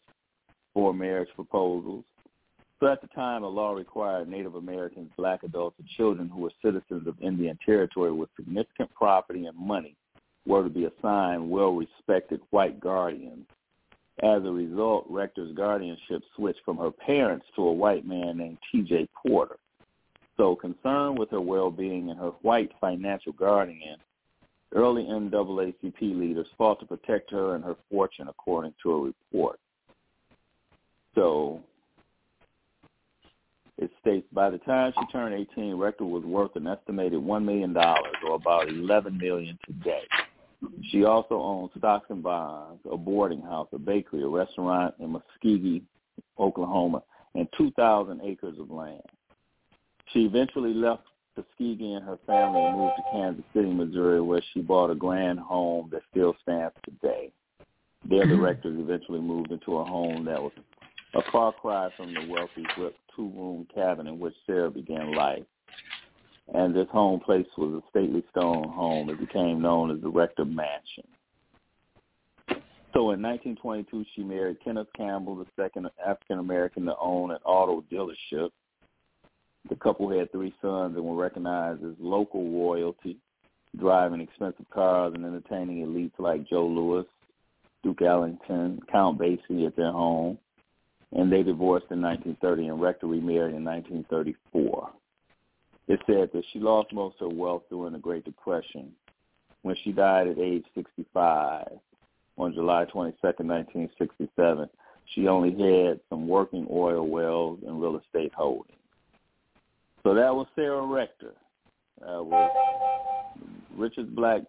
[0.74, 2.04] for marriage proposals.
[2.80, 6.50] So at the time, a law required Native Americans, black adults, and children who were
[6.64, 9.94] citizens of Indian Territory with significant property and money
[10.46, 13.46] were to be assigned well-respected white guardians.
[14.20, 19.08] As a result, Rector's guardianship switched from her parents to a white man named T.J.
[19.14, 19.58] Porter.
[20.36, 23.96] So concerned with her well-being and her white financial guardian,
[24.74, 29.60] early NAACP leaders fought to protect her and her fortune, according to a report.
[31.14, 31.60] So
[33.78, 37.76] it states by the time she turned 18, Rector was worth an estimated $1 million
[37.76, 40.02] or about 11 million today.
[40.90, 45.82] She also owned stocks and bonds, a boarding house, a bakery, a restaurant in Muskogee,
[46.38, 47.02] Oklahoma,
[47.34, 49.02] and 2,000 acres of land.
[50.12, 51.02] She eventually left
[51.34, 55.38] Tuskegee and her family and moved to Kansas City, Missouri, where she bought a grand
[55.38, 57.32] home that still stands today.
[58.08, 58.36] Their mm-hmm.
[58.36, 60.52] directors eventually moved into a home that was
[61.14, 62.64] a far cry from the wealthy
[63.14, 65.44] two-room cabin in which Sarah began life.
[66.54, 69.08] And this home place was a stately stone home.
[69.08, 71.04] It became known as the Rector Mansion.
[72.92, 77.82] So in 1922, she married Kenneth Campbell, the second African American to own an auto
[77.90, 78.50] dealership.
[79.68, 83.18] The couple had three sons and were recognized as local royalty,
[83.78, 87.04] driving expensive cars and entertaining elites like Joe Louis,
[87.82, 90.38] Duke Ellington, Count Basie at their home.
[91.12, 94.90] And they divorced in 1930 and Rector remarried in 1934.
[95.88, 98.92] It said that she lost most of her wealth during the Great Depression
[99.62, 101.68] when she died at age 65
[102.38, 104.68] on July 22, 1967.
[105.14, 108.78] She only had some working oil wells and real estate holdings.
[110.02, 111.34] So that was Sarah Rector.
[112.00, 112.50] That was
[113.76, 114.42] richest black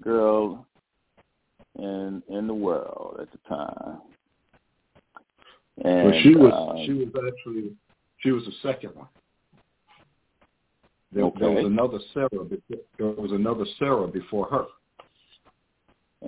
[0.00, 0.66] girl
[1.78, 3.98] in in the world at the time.
[5.84, 7.72] And, well, she was um, she was actually
[8.18, 9.08] she was the second one.
[11.12, 11.40] There, okay.
[11.40, 12.44] there was another Sarah.
[12.44, 14.64] Before, there was another Sarah before her.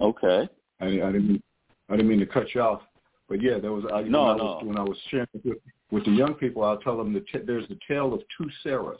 [0.00, 0.48] Okay.
[0.80, 1.42] I, I didn't mean,
[1.88, 2.82] I didn't mean to cut you off,
[3.28, 3.84] but yeah, there was.
[3.92, 4.20] I, no, when no.
[4.20, 5.58] I was, when I was sharing with,
[5.90, 8.96] with the young people, I'll tell them that t- there's the tale of two Sarahs.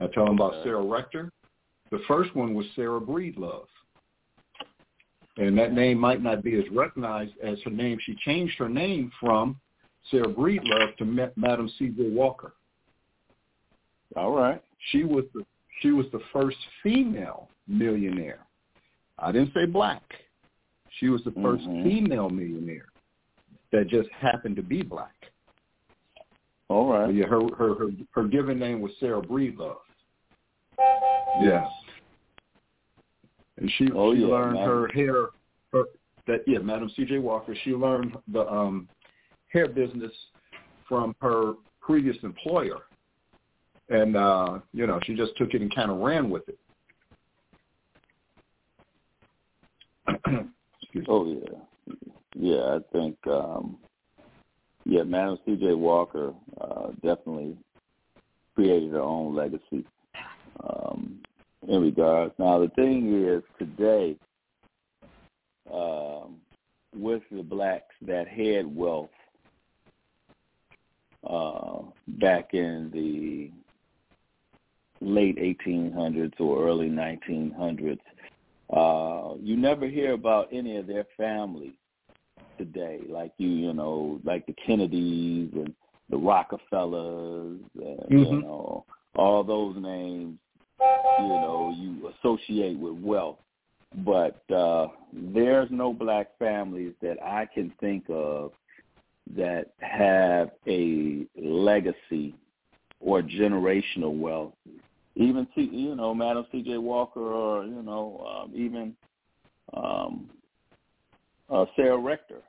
[0.00, 0.54] I tell them okay.
[0.54, 1.32] about Sarah Rector.
[1.90, 3.66] The first one was Sarah Breedlove.
[5.38, 7.98] And that name might not be as recognized as her name.
[8.02, 9.56] She changed her name from
[10.10, 12.10] Sarah Breedlove to Ma- Madam C.J.
[12.10, 12.54] Walker.
[14.16, 14.62] All right.
[14.90, 15.44] She was the
[15.82, 18.46] she was the first female millionaire.
[19.18, 20.02] I didn't say black.
[20.98, 21.84] She was the 1st mm-hmm.
[21.84, 22.86] female millionaire
[23.72, 25.14] that just happened to be black.
[26.68, 27.14] All right.
[27.14, 29.76] Yeah, her her her, her given name was Sarah Breedlove.
[31.40, 31.66] Yes.
[33.58, 34.68] And she oh, she yeah, learned Madam.
[34.68, 35.26] her hair
[35.72, 35.84] her,
[36.26, 37.18] that yeah, Madam C.J.
[37.18, 37.54] Walker.
[37.64, 38.88] She learned the um
[39.48, 40.12] hair business
[40.88, 42.80] from her previous employer,
[43.88, 46.58] and uh, you know she just took it and kind of ran with it.
[51.08, 51.94] Oh yeah,
[52.34, 52.76] yeah.
[52.76, 53.76] I think um,
[54.88, 55.74] yeah, Madam C.J.
[55.74, 57.56] Walker uh, definitely
[58.54, 59.84] created her own legacy
[60.62, 61.18] um,
[61.66, 62.32] in regards.
[62.38, 64.16] Now the thing is, today
[65.72, 66.36] um,
[66.94, 69.10] with the blacks that had wealth
[71.28, 73.50] uh, back in the
[75.00, 77.98] late 1800s or early 1900s.
[78.70, 81.74] Uh, you never hear about any of their families
[82.58, 85.74] today, like you, you know, like the Kennedys and
[86.08, 88.42] the Rockefellers, and, you Mhm.
[88.42, 88.84] know,
[89.16, 90.38] all those names,
[90.80, 93.38] you know, you associate with wealth.
[94.04, 98.52] But uh, there's no black families that I can think of
[99.34, 102.34] that have a legacy
[103.00, 104.52] or generational wealth.
[105.14, 106.76] Even C, you know, Madam C.J.
[106.76, 108.94] Walker, or you know, um, even
[109.72, 110.28] um,
[111.48, 112.42] uh, Sarah Rector.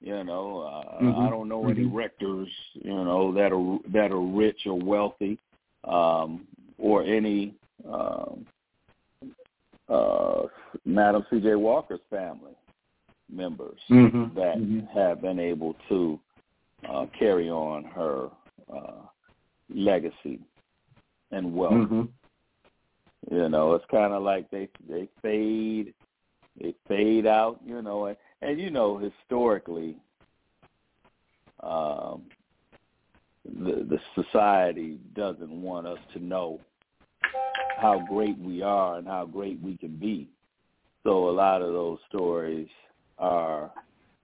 [0.00, 1.26] You know, uh, Mhm.
[1.26, 1.94] I don't know any Mhm.
[1.94, 5.38] rectors, you know, that are that are rich or wealthy,
[5.84, 6.46] um,
[6.78, 7.54] or any
[7.86, 8.46] um,
[9.88, 10.46] uh,
[10.84, 11.54] Madam C.J.
[11.56, 12.54] Walker's family
[13.28, 14.34] members Mhm.
[14.34, 14.86] that Mhm.
[14.88, 16.18] have been able to
[16.88, 18.30] uh, carry on her
[18.72, 19.02] uh,
[19.68, 20.40] legacy
[21.30, 21.74] and wealth.
[21.74, 22.08] Mhm.
[23.30, 25.92] You know, it's kind of like they they fade,
[26.60, 27.60] they fade out.
[27.64, 29.96] You know, and, and you know historically,
[31.62, 32.22] um,
[33.44, 36.60] the the society doesn't want us to know
[37.78, 40.28] how great we are and how great we can be.
[41.02, 42.68] So a lot of those stories
[43.18, 43.72] are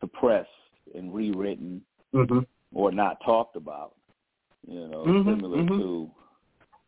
[0.01, 0.49] suppressed
[0.95, 1.83] and rewritten
[2.15, 2.47] Mhm.
[2.75, 3.95] or not talked about.
[4.67, 5.79] You know, Mhm, similar mhm.
[5.79, 6.11] to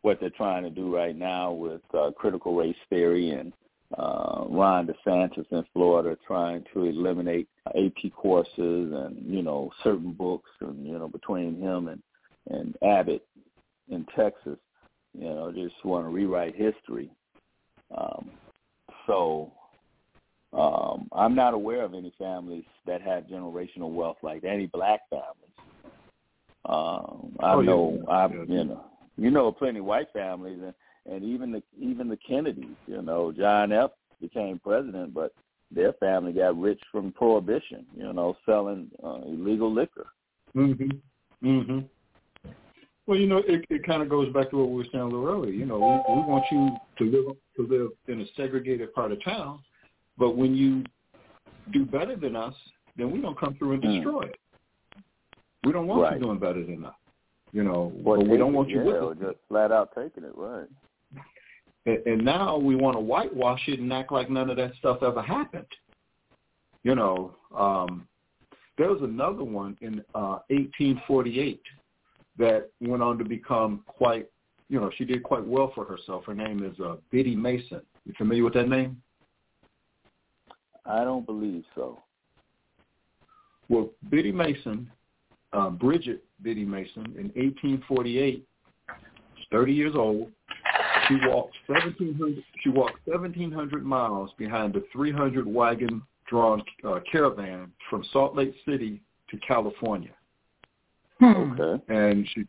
[0.01, 3.53] what they're trying to do right now with uh, critical race theory and
[3.97, 10.49] uh, Ron DeSantis in Florida trying to eliminate AP courses and you know certain books
[10.61, 12.01] and you know between him and
[12.49, 13.25] and Abbott
[13.89, 14.57] in Texas,
[15.13, 17.09] you know, just want to rewrite history.
[17.95, 18.29] Um,
[19.07, 19.51] so
[20.53, 25.55] um, I'm not aware of any families that have generational wealth like any black families.
[26.65, 27.65] Um, I Oh, yeah.
[27.65, 28.43] know, I Yeah.
[28.47, 28.83] you know,
[29.17, 30.73] you know, plenty of white families, and
[31.09, 32.77] and even the even the Kennedys.
[32.87, 33.91] You know, John F.
[34.21, 35.33] became president, but
[35.71, 37.85] their family got rich from prohibition.
[37.95, 40.07] You know, selling uh, illegal liquor.
[40.55, 40.99] Mhm.
[41.43, 41.85] Mhm.
[43.07, 45.07] Well, you know, it it kind of goes back to what we were saying a
[45.07, 45.51] little earlier.
[45.51, 49.23] You know, we, we want you to live to live in a segregated part of
[49.23, 49.59] town,
[50.17, 50.83] but when you
[51.71, 52.53] do better than us,
[52.97, 53.95] then we don't come through and Mm.
[53.95, 54.39] destroy it.
[55.63, 56.13] We don't want Right.
[56.19, 56.95] you doing better than us.
[57.51, 59.33] You know, Or but we don't want you yeah, with us.
[59.33, 60.67] just flat out taking it, right?
[61.89, 65.01] And, and now we want to whitewash it and act like none of that stuff
[65.01, 65.65] ever happened.
[66.83, 68.07] You know, um,
[68.77, 71.61] there was another one in uh, 1848
[72.37, 74.29] that went on to become quite,
[74.69, 76.25] you know, she did quite well for herself.
[76.25, 77.81] Her name is uh, Biddy Mason.
[78.05, 79.01] You familiar with that name?
[80.85, 82.01] I don't believe so.
[83.67, 84.89] Well, Biddy Mason,
[85.53, 88.47] uh, Bridget Biddy Mason, in 1848,
[89.35, 90.31] she's 30 years old.
[91.09, 92.43] She walked 1,700.
[92.61, 99.01] She walked 1,700 miles behind a 300 wagon drawn uh, caravan from Salt Lake City
[99.31, 100.13] to California,
[101.19, 101.59] Hmm.
[101.59, 101.83] Okay.
[101.89, 102.45] and she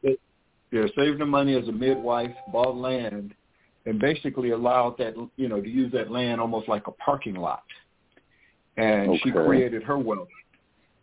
[0.71, 3.35] yeah, saved the money as a midwife, bought land,
[3.87, 7.65] and basically allowed that you know to use that land almost like a parking lot.
[8.77, 10.29] And she created her wealth.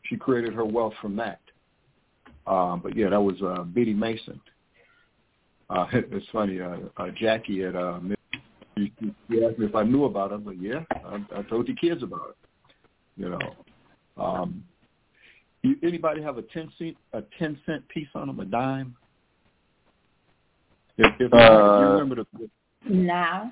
[0.04, 1.42] She created her wealth from that.
[2.46, 4.40] Um, but yeah, that was uh, Biddy Mason.
[5.70, 6.60] Uh, it's funny.
[6.62, 8.00] Uh, uh, Jackie at uh,
[8.78, 10.46] she, she asked me if I knew about it.
[10.46, 12.38] But yeah, I, I told the kids about it.
[13.16, 14.64] You know, um,
[15.64, 18.96] you, anybody have a ten cent a ten cent piece on them, a dime?
[21.00, 22.50] If, if, not, if you Uh, remember the
[22.90, 23.52] Now,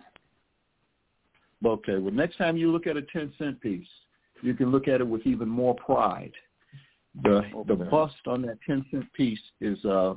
[1.65, 3.87] Okay, well, next time you look at a 10 cent piece,
[4.41, 6.33] you can look at it with even more pride.
[7.23, 10.15] The the bust on that 10 cent piece is uh,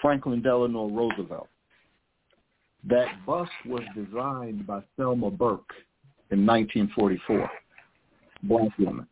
[0.00, 1.48] Franklin Delano Roosevelt.
[2.88, 5.72] That bust was designed by Selma Burke
[6.30, 7.50] in 1944.
[8.44, 9.06] Black woman.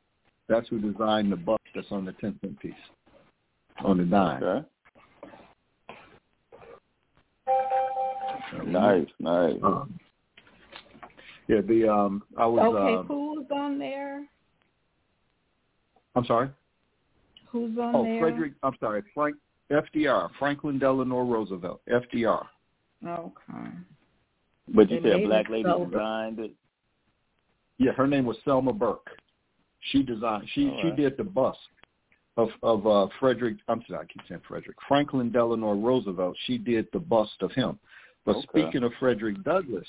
[0.49, 2.73] That's who designed the bust that's on the 10 cent piece,
[3.85, 4.43] on the dime.
[4.43, 4.67] Okay.
[8.67, 9.57] Nice, nice.
[9.63, 9.99] Um,
[11.49, 12.61] Yeah, the um, I was.
[12.61, 14.27] Okay, um, who was on there?
[16.15, 16.49] I'm sorry.
[17.49, 18.17] Who's on Oh, there?
[18.17, 18.53] Oh, Frederick.
[18.63, 19.37] I'm sorry, Frank
[19.71, 22.47] FDR, Franklin Delano Roosevelt, FDR.
[23.07, 23.69] Okay.
[24.75, 26.53] But you The said a black lady sold- designed it.
[27.79, 29.07] Yeah, her name was Selma Burke.
[29.93, 30.49] She designed.
[30.55, 31.59] She All she did the bust
[32.37, 33.59] of of uh, Frederick.
[33.69, 34.77] I'm sorry, I keep saying Frederick.
[34.89, 36.37] Franklin Delano Roosevelt.
[36.47, 37.79] She did the bust of him.
[38.25, 38.47] But Okay.
[38.49, 39.87] speaking of Frederick Douglass,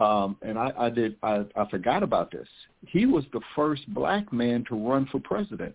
[0.00, 2.48] um, and I, I did I, I forgot about this.
[2.86, 5.74] He was the first black man to run for president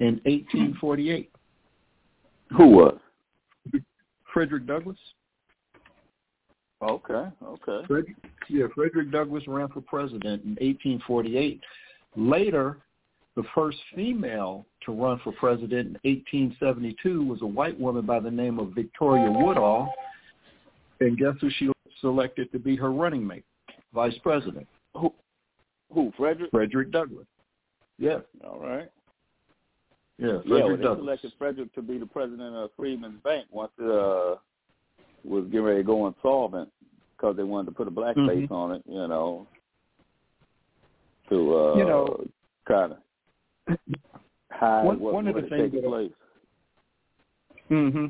[0.00, 1.30] in 1848.
[2.56, 2.98] Who was?
[4.32, 4.98] Frederick Douglass.
[6.82, 7.86] Okay, okay.
[7.86, 8.16] Frederick,
[8.48, 11.60] yeah, Frederick Douglass ran for president in 1848.
[12.16, 12.78] Later,
[13.36, 18.30] the first female to run for president in 1872 was a white woman by the
[18.30, 19.92] name of Victoria Woodhull.
[21.00, 23.44] And guess who she selected to be her running mate,
[23.94, 24.66] vice president?
[24.94, 25.12] Who?
[25.92, 26.12] Who?
[26.16, 26.50] Frederick?
[26.50, 27.26] Frederick Douglass.
[27.98, 28.90] Yeah, All right.
[30.18, 33.46] Yeah, Frederick Yeah, well, Frederick they selected Frederick to be the president of Freedman's Bank
[33.50, 34.36] once it uh,
[35.24, 36.68] was getting ready to go insolvent
[37.16, 38.28] because they wanted to put a black Mhm.
[38.28, 39.46] face on it, you know,
[41.30, 42.24] to uh, You know-
[42.66, 43.78] kind of
[44.50, 46.12] hide One- what, one of the things that- place.
[47.68, 48.06] hmm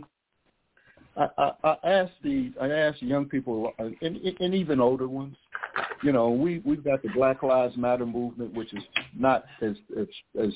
[1.16, 5.36] I, I, I asked the I asked young people and, and even older ones.
[6.02, 8.82] You know, we we've got the Black Lives Matter movement, which is
[9.16, 10.08] not as as
[10.40, 10.52] as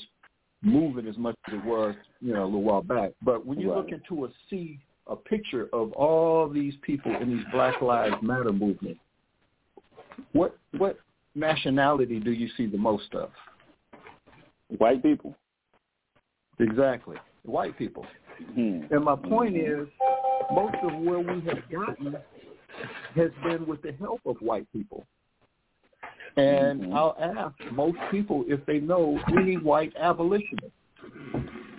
[0.63, 3.13] moving as much as it was, you know, a little while back.
[3.23, 7.45] But when you look into a see a picture of all these people in these
[7.53, 8.99] Black Lives Matter movement,
[10.33, 10.99] what what
[11.35, 13.31] nationality do you see the most of?
[14.79, 15.37] White people.
[16.59, 18.05] Exactly, white people.
[18.55, 18.83] Hmm.
[18.91, 19.87] And my point is,
[20.53, 22.17] most of where we have gotten
[23.15, 25.07] has been with the help of white people.
[26.37, 26.95] And Mhm.
[26.95, 30.77] I'll ask most people if they know any white abolitionists.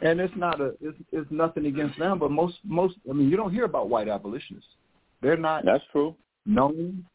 [0.01, 3.37] And it's not a it's, it's nothing against them, but most most I mean you
[3.37, 4.75] don't hear about white abolitionists.
[5.21, 6.15] They're not That's true.
[6.45, 7.05] known.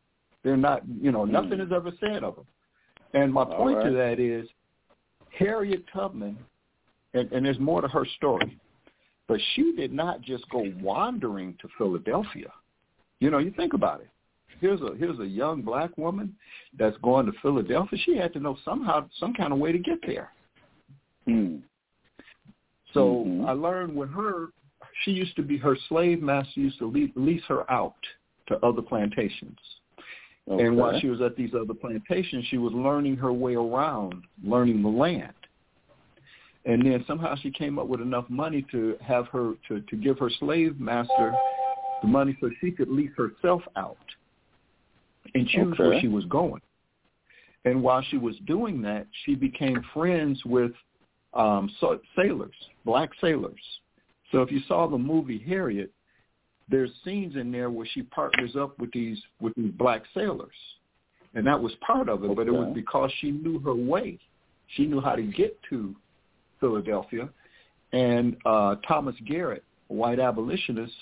[0.43, 1.67] They're not you know nothing Mm.
[1.67, 2.47] is ever said of them.
[3.15, 4.49] And my point to that is
[5.31, 6.37] Harriet Tubman,
[7.15, 8.59] and, and there's more to her story,
[9.29, 12.53] but she did not just go wandering to Philadelphia.
[13.21, 14.09] You know, you think about it.
[14.61, 16.35] Here's a here's a young black woman
[16.79, 17.99] that's going to Philadelphia.
[18.05, 20.31] She had to know somehow some kind of way to get there.
[21.27, 21.57] Hmm.
[22.93, 23.47] So Mhm.
[23.47, 24.51] I learned with her,
[25.03, 27.97] she used to be her slave master used to lease, lease her out
[28.47, 29.59] to other plantations.
[30.49, 30.67] Okay.
[30.67, 34.83] And while she was at these other plantations, she was learning her way around, learning
[34.83, 35.33] the land.
[36.67, 40.19] And then somehow she came up with enough money to have her to, to give
[40.19, 41.35] her slave master
[42.03, 43.97] the money so she could lease herself out
[45.35, 46.61] and choose where she was going.
[47.65, 50.73] And while she was doing that, she became friends with
[51.33, 52.55] um, so, sailors,
[52.85, 53.61] black sailors.
[54.33, 55.91] So if you saw the movie Harriet,
[56.69, 60.55] there's scenes in there where she partners up with these with these black sailors,
[61.35, 62.35] and that was part of it.
[62.35, 64.19] But it was because she knew her way.
[64.77, 65.95] She knew how to get to
[66.61, 67.29] Philadelphia,
[67.93, 70.95] and uh, Thomas Garrett, a white abolitionist,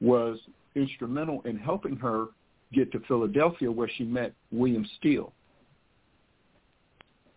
[0.00, 0.38] was
[0.74, 2.28] instrumental in helping her
[2.72, 5.32] get to Philadelphia, where she met William Steele.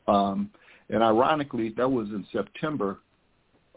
[0.07, 0.49] Um,
[0.89, 2.99] and ironically, that was in September.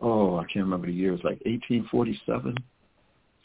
[0.01, 1.09] Oh, I can't remember the year.
[1.11, 2.55] It was like 1847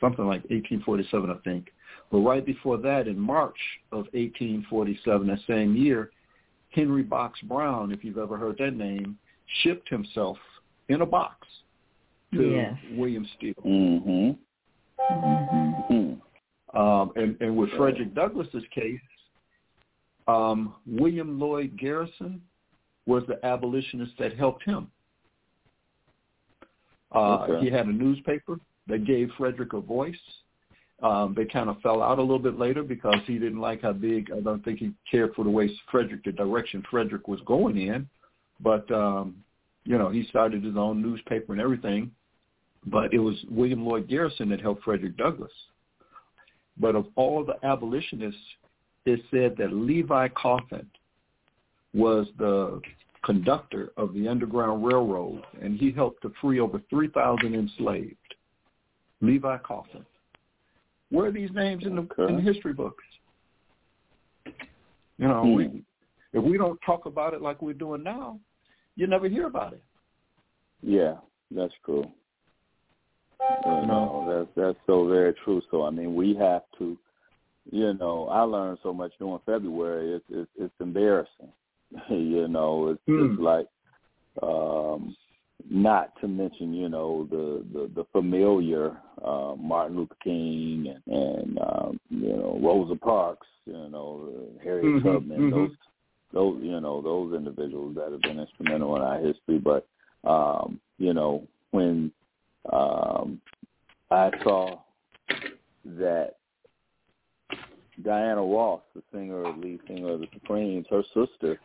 [0.03, 1.71] something like 1847, I think.
[2.11, 3.57] But right before that, in March
[3.91, 6.11] of 1847, that same year,
[6.69, 9.17] Henry Box Brown, if you've ever heard that name,
[9.61, 10.37] shipped himself
[10.89, 11.47] in a box
[12.33, 12.77] to Yes.
[12.91, 13.53] William Steele.
[13.65, 14.31] Mm-hmm.
[15.93, 16.02] Mhm.
[16.73, 18.99] Um, and, and with Frederick Douglass's case,
[20.27, 22.41] um, William Lloyd Garrison
[23.05, 24.89] was the abolitionist that helped him.
[27.13, 27.65] Uh, Okay.
[27.65, 30.15] He had a newspaper that gave Frederick a voice.
[31.01, 33.93] Um, they kind of fell out a little bit later because he didn't like how
[33.93, 34.31] big.
[34.31, 38.07] I don't think he cared for the way Frederick, the direction Frederick was going in.
[38.61, 39.35] But um,
[39.83, 42.11] you know, he started his own newspaper and everything.
[42.85, 45.51] But it was William Lloyd Garrison that helped Frederick Douglass.
[46.79, 48.39] But of all the abolitionists,
[49.05, 50.89] it said that Levi Coffin
[51.93, 52.81] was the
[53.23, 58.15] conductor of the Underground Railroad, and he helped to free over 3,000 enslaved.
[59.21, 60.05] Levi Coffin.
[61.09, 62.33] Where are these names in the, Okay.
[62.33, 63.03] in the history books?
[64.45, 65.53] You know, Hmm.
[65.55, 65.83] we,
[66.33, 68.39] if we don't talk about it like we're doing now,
[68.95, 69.83] you never hear about it.
[70.81, 71.17] Yeah,
[71.51, 72.11] that's true.
[73.65, 73.87] You No.
[73.87, 75.61] know, that's that's so very true.
[75.71, 76.97] So I mean, we have to
[77.71, 80.15] you know, I learned so much during February.
[80.15, 81.51] It's it's, it's embarrassing.
[82.09, 83.27] you know, it's Hmm.
[83.29, 83.67] just like
[84.41, 85.15] um
[85.69, 91.59] not to mention, you know, the the, the familiar uh, Martin Luther King and, and
[91.59, 94.29] um, you know Rosa Parks, you know
[94.63, 95.51] Harriet Mhm, Tubman, mhm.
[95.51, 95.71] those
[96.33, 99.59] those you know those individuals that have been instrumental in our history.
[99.59, 99.87] But
[100.25, 102.11] um, you know when
[102.71, 103.41] um,
[104.11, 104.79] I saw
[105.85, 106.35] that
[108.03, 111.59] Diana Ross, the singer, the lead singer of the Supremes, her sister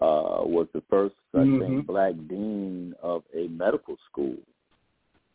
[0.00, 1.58] uh, was the first, I Mhm.
[1.60, 4.36] think, black dean of a medical school.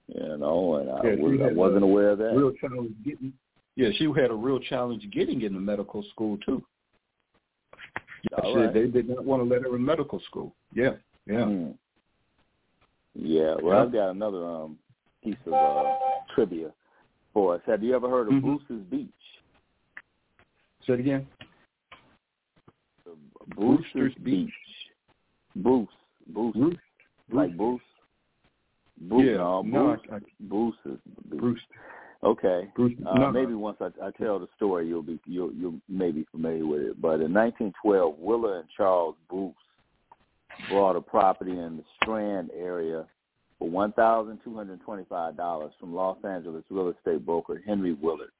[0.07, 2.35] You know, and I, Yeah, was, I wasn't a aware of that.
[2.35, 3.33] Real challenge getting.
[3.75, 6.63] Yeah, she had a real challenge getting into medical school too.
[8.31, 8.73] Yeah, she, right.
[8.73, 10.53] they did not want to let her in medical school.
[10.73, 10.95] Yeah,
[11.25, 11.45] yeah.
[11.45, 11.77] Mm.
[13.13, 13.83] Yeah, well, Yeah.
[13.83, 14.79] I've got another um,
[15.23, 15.83] piece of uh,
[16.33, 16.71] trivia
[17.33, 17.61] for us.
[17.67, 18.41] Have you ever heard of Mhm.
[18.41, 19.09] Bruce's Beach?
[20.85, 21.27] Say it again.
[23.55, 24.23] Bruce's Brewster's Beach.
[24.25, 24.53] Beach.
[25.63, 25.87] Bruce.
[26.27, 26.55] Bruce.
[26.55, 26.77] Bruce.
[27.31, 27.81] Like Bruce.
[29.01, 29.25] Bruce.
[29.25, 30.99] Yeah, No, no, I, I, Bruce's
[31.29, 31.39] Beach.
[31.39, 31.61] Bruce.
[32.23, 32.69] Okay.
[32.75, 32.93] Bruce.
[33.05, 36.25] Uh, no, maybe once I, I tell the story, you'll be you'll you'll may be
[36.31, 37.01] familiar with it.
[37.01, 39.53] But in 1912, Willa and Charles Bruce
[40.69, 43.05] bought a property in the Strand area
[43.59, 48.31] for one thousand two hundred twenty-five dollars from Los Angeles real estate broker Henry Willard.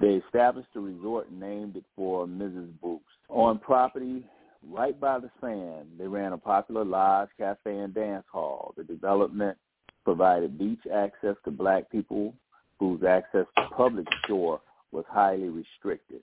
[0.00, 2.68] They established a resort and named it for Mrs.
[2.80, 3.00] Bruce.
[3.28, 4.24] On property
[4.68, 8.74] right by the sand, they ran a popular lodge, cafe, and dance hall.
[8.76, 9.56] The development
[10.04, 12.34] provided beach access to black people
[12.78, 14.60] whose access to public shore
[14.92, 16.22] was highly restricted.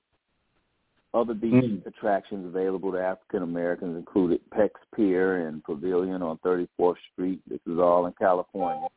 [1.16, 1.86] Other beach Mm.
[1.86, 7.41] attractions available to African Americans included Peck's Pier and Pavilion on 34th Street.
[7.47, 8.89] This is all in California.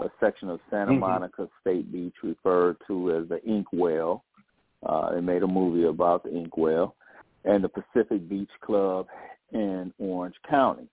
[0.00, 1.00] A section of Santa Mhm.
[1.00, 4.24] Monica State Beach referred to as the Ink Well.
[4.82, 6.94] Uh, they made a movie about the Ink Well.
[7.44, 9.06] And the Pacific Beach Club
[9.52, 10.88] in Orange County.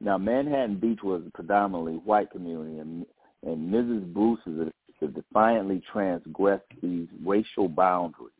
[0.00, 3.06] Now, Manhattan Beach was a predominantly white community, and,
[3.44, 4.12] and Mrs.
[4.12, 4.72] Bruce is
[5.14, 8.32] defiantly transgressed these racial boundaries.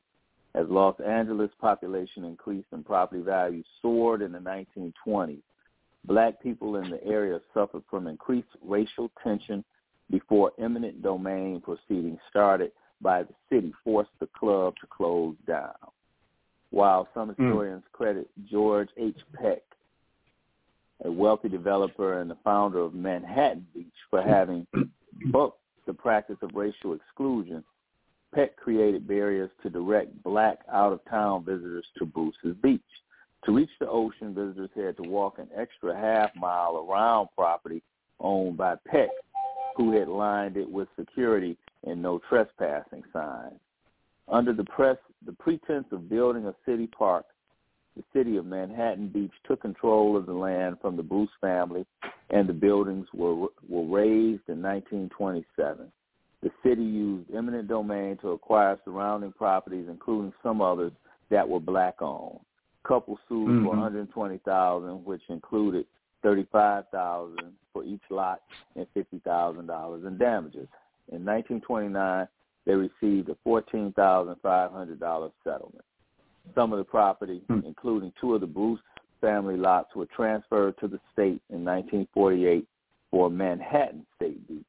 [0.55, 5.43] As Los Angeles population increased and property values soared in the 1920s,
[6.05, 9.65] black people in the area suffered from increased racial tension
[10.11, 15.73] before eminent domain proceedings started by the city forced the club to close down.
[16.71, 17.43] While some hmm.
[17.43, 19.19] historians credit George H.
[19.35, 19.63] Peck
[21.05, 24.67] a wealthy developer and the founder of Manhattan Beach, for having
[25.31, 27.65] booked the practice of racial exclusion,
[28.35, 32.81] Peck created barriers to direct black out-of-town visitors to Bruce's Beach.
[33.45, 37.83] To reach the ocean, visitors had to walk an extra half mile around property
[38.21, 39.11] owned by Peck,
[39.77, 43.59] who had lined it with security and no trespassing signs.
[44.29, 47.27] Under the press, the pretense of building a city park,
[47.97, 51.85] the city of Manhattan Beach took control of the land from the Bruce family,
[52.31, 53.35] and the buildings were
[53.69, 55.93] were raised in 1927.
[56.43, 60.93] The city used eminent domain to acquire surrounding properties, including some others
[61.31, 62.41] that were black-owned.
[62.83, 63.63] Couple sued Mhm.
[63.63, 65.87] for 120,000, which included
[66.23, 68.43] 35,000 for each lot
[68.75, 70.69] and $50,000 in damages.
[71.09, 72.27] In 1929,
[72.65, 75.85] they received a $14,500 settlement.
[76.55, 77.61] Some of the property, Hmm.
[77.65, 78.81] including two of the Bruce
[79.21, 82.67] family lots, were transferred to the state in 1948
[83.11, 84.65] for Manhattan State Beach.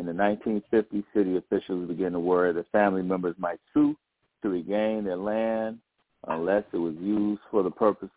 [0.00, 3.94] In the 1950s, city officials began to worry that family members might sue
[4.40, 5.78] to regain their land
[6.26, 8.08] unless it was used for the purpose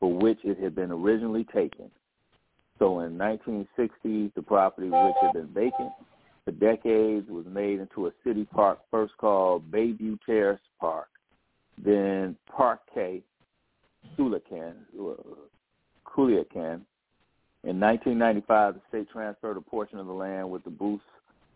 [0.00, 1.92] for which it had been originally taken.
[2.80, 5.92] So in 1960s, the property, which had been vacant
[6.44, 11.06] for decades, was made into a city park, first called Bayview Terrace Park,
[11.80, 12.80] then Parque
[14.18, 14.74] Culiacan.
[16.04, 16.80] Culiacan.
[17.62, 21.00] In 1995, the state transferred a portion of the land with the Bruce,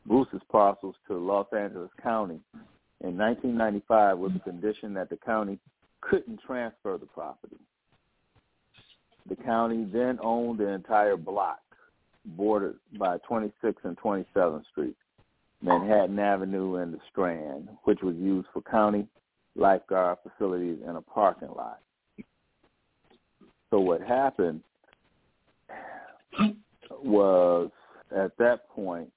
[0.06, 2.40] Bruce's parcels to Los Angeles County
[3.02, 5.58] in 1995 with the condition that the county
[6.00, 7.58] couldn't transfer the property.
[9.28, 11.60] The county then owned the entire block
[12.24, 14.96] bordered by 26th and 27th Street,
[15.60, 19.06] Manhattan Avenue, and the Strand, which was used for county
[19.54, 21.80] lifeguard facilities and a parking lot.
[23.70, 24.62] So what happened
[27.02, 27.70] was
[28.14, 29.10] at that point,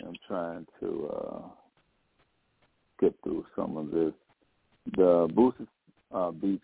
[0.00, 1.40] I'm trying to uh,
[3.00, 4.12] get through some of this.
[4.96, 5.68] The Bruce's
[6.12, 6.62] uh, Beach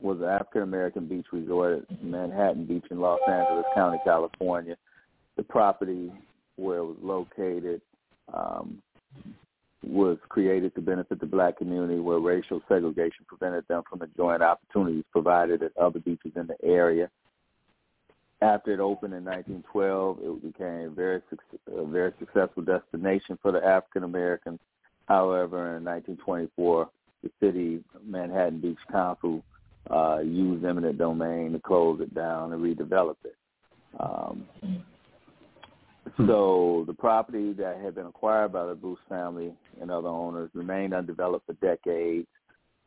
[0.00, 4.76] was an African American beach resort at Manhattan Beach in Los Angeles County, California.
[5.36, 6.12] The property
[6.56, 7.80] where it was located
[8.32, 8.82] um,
[9.82, 15.04] was created to benefit the black community where racial segregation prevented them from enjoying opportunities
[15.12, 17.08] provided at other beaches in the area.
[18.42, 21.22] After it opened in 1912, it became a very,
[21.74, 24.60] a very successful destination for the African Americans.
[25.06, 26.90] However, in 1924,
[27.22, 29.42] the city Manhattan Beach Council
[29.90, 33.36] uh, used eminent domain to close it down and redevelop it.
[33.98, 34.46] Um,
[36.26, 40.94] so the property that had been acquired by the Bruce family and other owners remained
[40.94, 42.28] undeveloped for decades.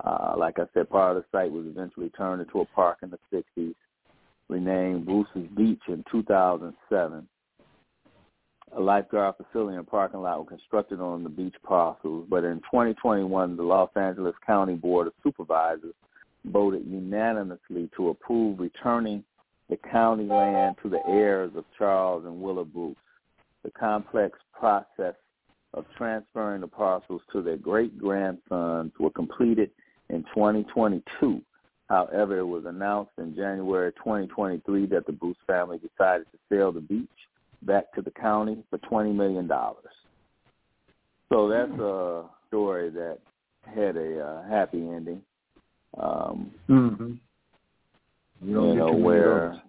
[0.04, 3.10] Uh, like I said, part of the site was eventually turned into a park in
[3.10, 3.76] the 60s,
[4.50, 7.28] renamed Bruce's Beach in 2007.
[8.78, 13.58] A lifeguard facility and parking lot were constructed on the beach parcels, but in 2021,
[13.58, 15.96] the Los Angeles County Board of Supervisors
[16.46, 19.24] voted unanimously to approve returning
[19.70, 22.96] the county land to the heirs of Charles and Willa Bruce.
[23.64, 25.16] The complex process
[25.74, 29.72] of transferring the parcels to their great-grandsons were completed
[30.10, 31.42] in 2022.
[31.90, 36.82] However, it was announced in January 2023 that the Bruce family decided to sell the
[36.82, 37.10] beach
[37.64, 39.50] back to the county for $20 million.
[41.30, 43.18] So that's a story that
[43.76, 45.22] had a uh, happy ending.
[46.00, 47.14] Um, mm-hmm.
[48.42, 49.62] You, you know where?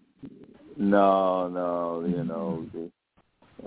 [0.76, 2.04] No, no.
[2.06, 2.90] You know the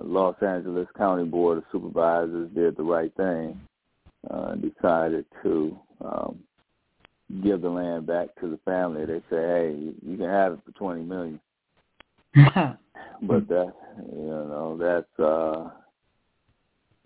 [0.01, 3.59] Los Angeles County Board of Supervisors did the right thing
[4.31, 6.39] uh, and decided to um,
[7.41, 9.05] give the land back to the family.
[9.05, 11.39] They say, "Hey, you can have it for twenty million.
[12.35, 13.73] but that,
[14.11, 15.69] you know, that's uh,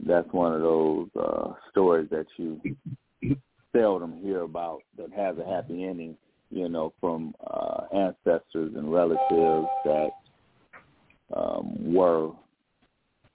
[0.05, 2.61] that's one of those uh, stories that you
[3.75, 6.15] seldom hear about that has a happy ending,
[6.49, 10.09] you know, from uh, ancestors and relatives that
[11.36, 12.32] um, were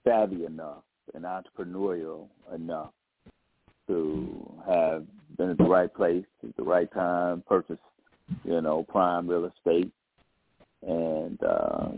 [0.03, 0.83] savvy enough
[1.13, 2.91] and entrepreneurial enough
[3.87, 5.05] to have
[5.37, 7.77] been at the right place at the right time, purchase,
[8.43, 9.91] you know, prime real estate,
[10.85, 11.89] and uh,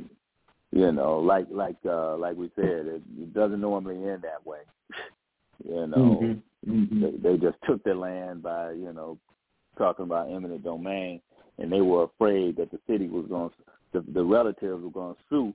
[0.71, 4.59] you know, like like uh, like we said, it, it doesn't normally end that way.
[5.67, 6.71] you know, mm-hmm.
[6.71, 7.01] Mm-hmm.
[7.01, 9.17] They, they just took their land by you know
[9.77, 11.21] talking about eminent domain,
[11.57, 13.55] and they were afraid that the city was going, to,
[13.93, 15.53] the, the relatives were going to sue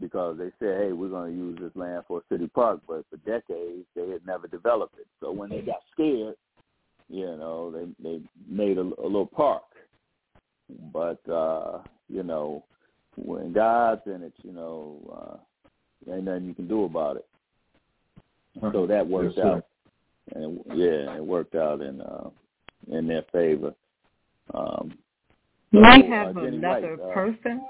[0.00, 3.04] because they said, hey, we're going to use this land for a city park, but
[3.10, 5.06] for decades they had never developed it.
[5.20, 6.34] So when they got scared,
[7.12, 9.64] you know, they they made a, a little park.
[10.92, 12.64] But uh, you know,
[13.16, 15.38] when God's in it, you know,
[16.10, 17.26] uh, ain't nothing you can do about it.
[18.72, 19.66] So that worked yes, out,
[20.34, 22.30] and yeah, it worked out in uh,
[22.90, 23.74] in their favor.
[24.54, 24.92] Um,
[25.72, 27.66] so, we have uh, another White, uh, person.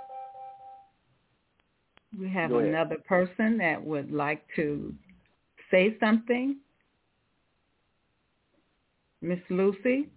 [2.18, 2.70] We have Go ahead.
[2.70, 4.92] another person that would like to
[5.70, 6.58] say something.
[9.22, 10.10] Miss Lucy?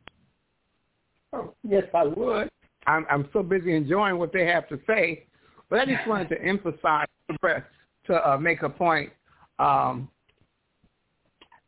[1.32, 2.50] Oh, yes, I would.
[2.88, 5.26] I'm, I'm so busy enjoying what they have to say,
[5.70, 7.08] but I just wanted to emphasize
[7.42, 9.12] to uh, make a point.
[9.60, 10.10] Um,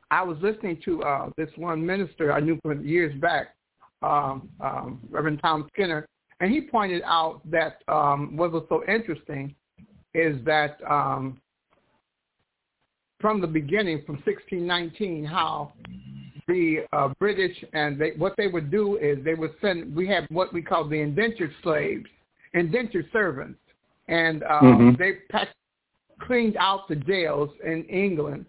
[0.10, 3.56] I was listening to uh, this one minister I knew from years back,
[4.02, 6.08] um, um, Reverend Tom Skinner,
[6.40, 9.54] and he pointed out that um, what was so interesting
[10.14, 11.42] is that um,
[13.20, 15.74] from the beginning, from 1619, how
[16.48, 19.96] the uh, British and they, what they would do is they would send.
[19.96, 22.06] We have what we call the indentured slaves,
[22.54, 23.60] indentured servants,
[24.08, 24.98] and uh, Mhm.
[24.98, 25.54] they packed,
[26.20, 28.46] cleaned out the jails in England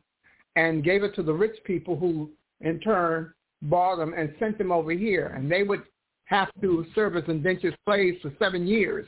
[0.56, 2.30] and gave it to the rich people who,
[2.60, 3.32] in turn,
[3.62, 5.82] bought them and sent them over here, and they would
[6.26, 9.06] have to serve as indentured slaves for seven years.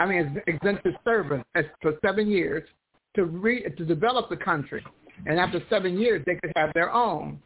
[0.00, 2.68] I mean, as indentured servants as- for seven years
[3.14, 4.84] to re- to develop the country,
[5.24, 7.40] and after seven years they could have their own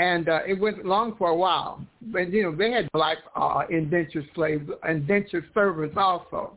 [0.00, 1.84] and uh, it went long for a while.
[2.00, 6.56] But you know, they had black uh, indentured slaves, indentured servants also.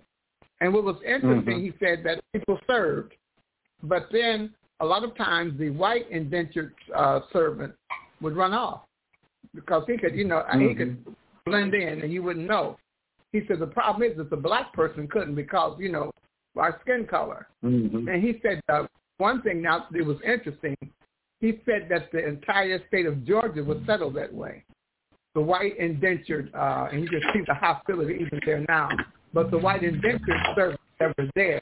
[0.61, 1.61] And what was interesting, Mhm.
[1.61, 3.13] he said that people served,
[3.83, 7.73] but then a lot of times the white indentured uh, servant
[8.21, 8.81] would run off
[9.53, 11.03] because he could, you know, he could
[11.45, 12.77] blend in and you wouldn't know.
[13.33, 16.11] He said the problem is that the black person couldn't because you know
[16.55, 17.47] our skin color.
[17.63, 18.07] Mm-hmm.
[18.07, 18.85] And he said uh,
[19.17, 20.77] one thing now it was interesting.
[21.43, 24.63] He said that the entire state of Georgia was settled that way.
[25.35, 28.87] The white indentured, uh, and you can see the hostility even there now.
[29.33, 31.61] But the white indentured servants that were there,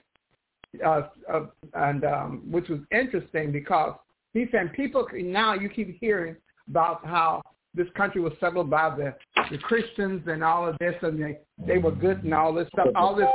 [0.86, 3.96] uh, uh, and um, which was interesting because
[4.34, 6.36] he said people now you keep hearing
[6.70, 7.42] about how
[7.74, 9.16] this country was settled by the
[9.50, 12.90] the Christians and all of this, and they they were good and all this stuff,
[12.94, 13.30] all this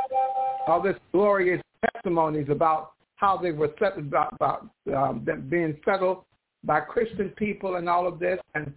[0.69, 1.61] all this glorious
[1.93, 6.23] testimonies about how they were settled about, about um, them being settled
[6.67, 8.39] by Christian people and all of this.
[8.55, 8.73] And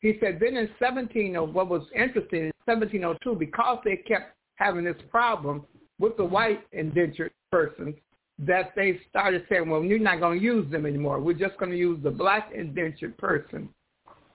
[0.00, 4.84] he said then in 17, uh, what was interesting in 1702, because they kept having
[4.84, 5.64] this problem
[5.98, 7.94] with the white indentured persons,
[8.38, 11.20] that they started saying, well, you're not going to use them anymore.
[11.20, 13.68] We're just going to use the black indentured person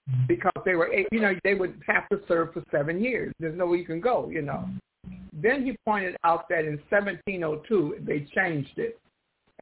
[0.10, 0.26] mm-hmm.
[0.28, 3.34] because they were, you know, they would have to serve for seven years.
[3.40, 4.68] There's no way you can go, you know.
[5.32, 9.00] Then he pointed out that in 1702 they changed it,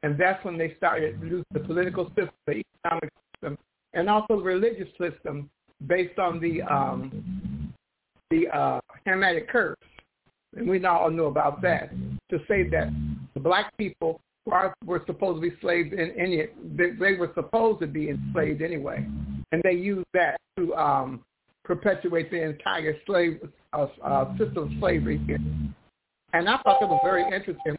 [0.02, 1.20] and that's when they started
[1.52, 3.12] the political system, the economic
[3.42, 3.58] system,
[3.94, 5.50] and also religious system
[5.86, 7.72] based on the um,
[8.30, 9.76] the uh, Hamitic curse,
[10.56, 11.90] and we all know about that.
[12.30, 12.88] To say that
[13.34, 17.86] the black people were, were supposed to be slaves in any, they, were supposed to
[17.86, 19.06] be enslaved anyway,
[19.52, 21.20] and they used that to um,
[21.64, 23.40] perpetuate the entire slave
[23.72, 25.38] uh, uh, system of slavery here.
[26.32, 27.76] And I thought that was very interesting.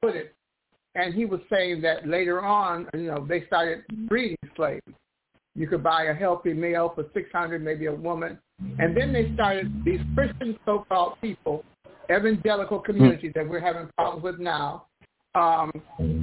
[0.00, 0.34] Put it,
[0.98, 4.82] and he was saying that later on, you know, they started breeding slaves.
[5.54, 8.38] You could buy a healthy male for six hundred, maybe a woman,
[8.78, 11.64] and then they started these Christian so-called people,
[12.10, 14.86] evangelical communities that we're having problems with now
[15.34, 15.70] um,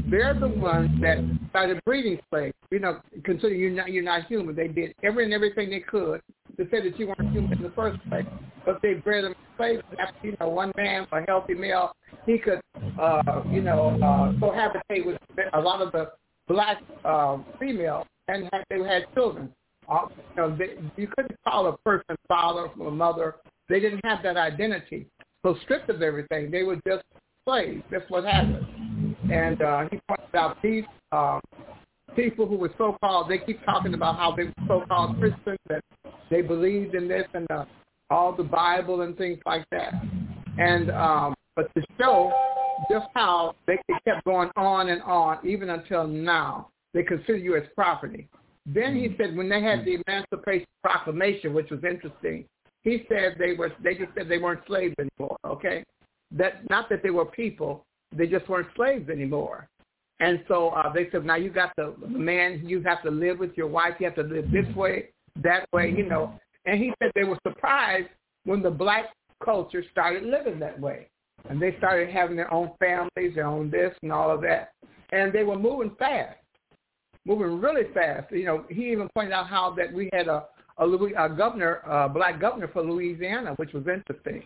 [0.10, 1.18] they're the ones that
[1.50, 2.56] started breeding slaves.
[2.72, 6.22] You know, considering you're not you're not human, they did every and everything they could
[6.58, 8.26] to say that you weren't human in the first place.
[8.66, 9.84] But they bred them slaves.
[10.00, 11.96] After, you know, one man, a healthy male,
[12.26, 12.62] he could,
[13.00, 15.18] uh, you know, uh, cohabitate with
[15.54, 16.12] a lot of the
[16.48, 19.52] black uh, females, and had, they had children.
[19.88, 23.36] Uh, you know, they, you couldn't call a person father or mother.
[23.70, 25.08] They didn't have that identity.
[25.46, 27.04] So stripped of everything, they were just
[27.48, 27.84] slaves.
[27.92, 29.16] That's what happened.
[29.32, 31.40] And uh, he pointed out these um,
[32.16, 35.82] people who were so-called, they keep talking about how they were so-called Christians and
[36.30, 37.66] they believed in this and uh,
[38.10, 39.94] all the Bible and things like that.
[40.58, 42.32] And um, but to show
[42.90, 47.64] just how they kept going on and on even until now, they consider you as
[47.76, 48.28] property.
[48.66, 52.46] Then he said when they had the Emancipation Proclamation, which was interesting,
[52.84, 55.38] he said they were they just said they weren't slaves anymore.
[55.46, 55.84] Okay,
[56.32, 57.86] that not that they were people,
[58.16, 59.68] they just weren't slaves anymore.
[60.20, 63.52] And so uh, they said, now you got the, man, you have to live with
[63.56, 65.10] your wife, you have to live this way,
[65.44, 66.40] that way, you know.
[66.66, 68.08] And he said they were surprised
[68.46, 69.06] when the black
[69.44, 71.08] culture started living that way.
[71.50, 74.72] And they started having their own families, their own this and all of that.
[75.12, 76.38] And they were moving fast,
[77.26, 78.32] moving really fast.
[78.32, 80.46] You know, he even pointed out how that we had a,
[80.78, 84.44] a, Louis, a governor, a black governor for Louisiana, which was interesting.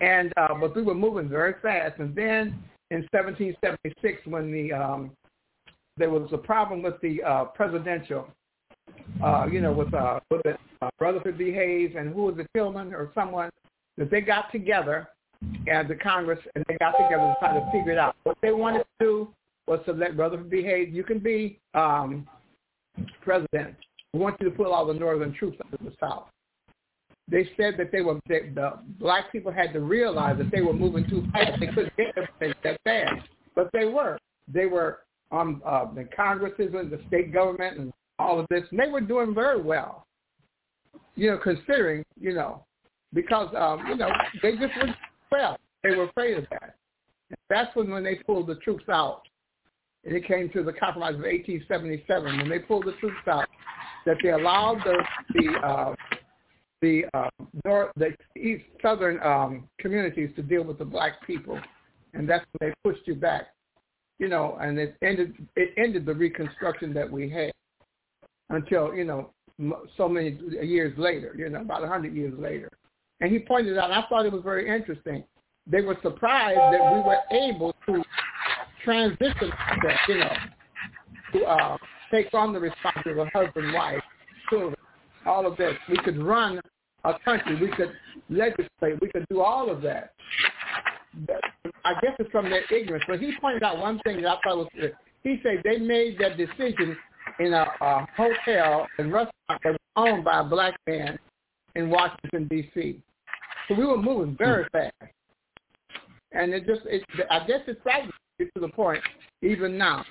[0.00, 2.00] And uh, but we were moving very fast.
[2.00, 2.58] And then
[2.90, 5.10] in 1776 when the um,
[5.96, 8.28] there was a problem with the uh, presidential,
[9.24, 11.52] uh, you know, with uh, with it, uh, Rutherford B.
[11.52, 13.50] Hayes and who was it, Tillman or someone,
[13.96, 15.08] that they got together
[15.66, 18.16] and the Congress and they got together to try to figure it out.
[18.24, 19.28] What they wanted to do
[19.66, 20.62] was to let Rutherford B.
[20.62, 22.26] Hayes, you can be um,
[23.20, 23.74] president.
[24.12, 26.28] We want you to put all the northern troops under the South
[27.28, 30.72] they said that they were they, the black people had to realize that they were
[30.72, 31.58] moving too fast.
[31.58, 34.18] They couldn't get them that fast, but they were.
[34.52, 35.00] They were
[35.32, 39.00] on uh, the Congresses and the state government and all of this, and they were
[39.00, 40.06] doing very well.
[41.16, 42.64] You know, considering you know,
[43.12, 44.10] because um, you know
[44.42, 44.94] they just were
[45.32, 45.58] well.
[45.82, 46.76] They were afraid of that.
[47.30, 49.22] And that's when when they pulled the troops out.
[50.04, 53.48] And it came to the compromise of 1877 when they pulled the troops out
[54.04, 55.02] that they allowed the
[55.34, 55.94] the uh,
[56.82, 57.28] the uh,
[57.64, 61.58] north, the east southern um, communities to deal with the black people,
[62.14, 63.48] and that's when they pushed you back,
[64.18, 67.52] you know, and it ended it ended the Reconstruction that we had
[68.50, 69.30] until you know
[69.96, 72.70] so many years later, you know, about a hundred years later.
[73.20, 75.24] And he pointed out, I thought it was very interesting.
[75.66, 78.04] They were surprised that we were able to
[78.84, 79.50] transition,
[79.82, 80.32] that, you know,
[81.32, 81.78] to uh,
[82.10, 84.02] take on the responsibility of husband, wife,
[84.50, 84.76] children,
[85.26, 85.74] all of this.
[85.88, 86.60] We could run
[87.04, 87.60] a country.
[87.60, 87.92] We could
[88.28, 89.00] legislate.
[89.00, 90.12] We could do all of that.
[91.84, 93.04] I guess it's from their ignorance.
[93.08, 94.94] But he pointed out one thing that I thought was good.
[95.22, 96.96] He said they made that decision
[97.40, 101.18] in a, a hotel and restaurant that was owned by a black man
[101.74, 103.00] in Washington D.C.
[103.68, 104.70] So we were moving very mm.
[104.72, 105.12] fast,
[106.32, 109.02] and it just it, I guess it's frightening to the point
[109.42, 110.04] even now.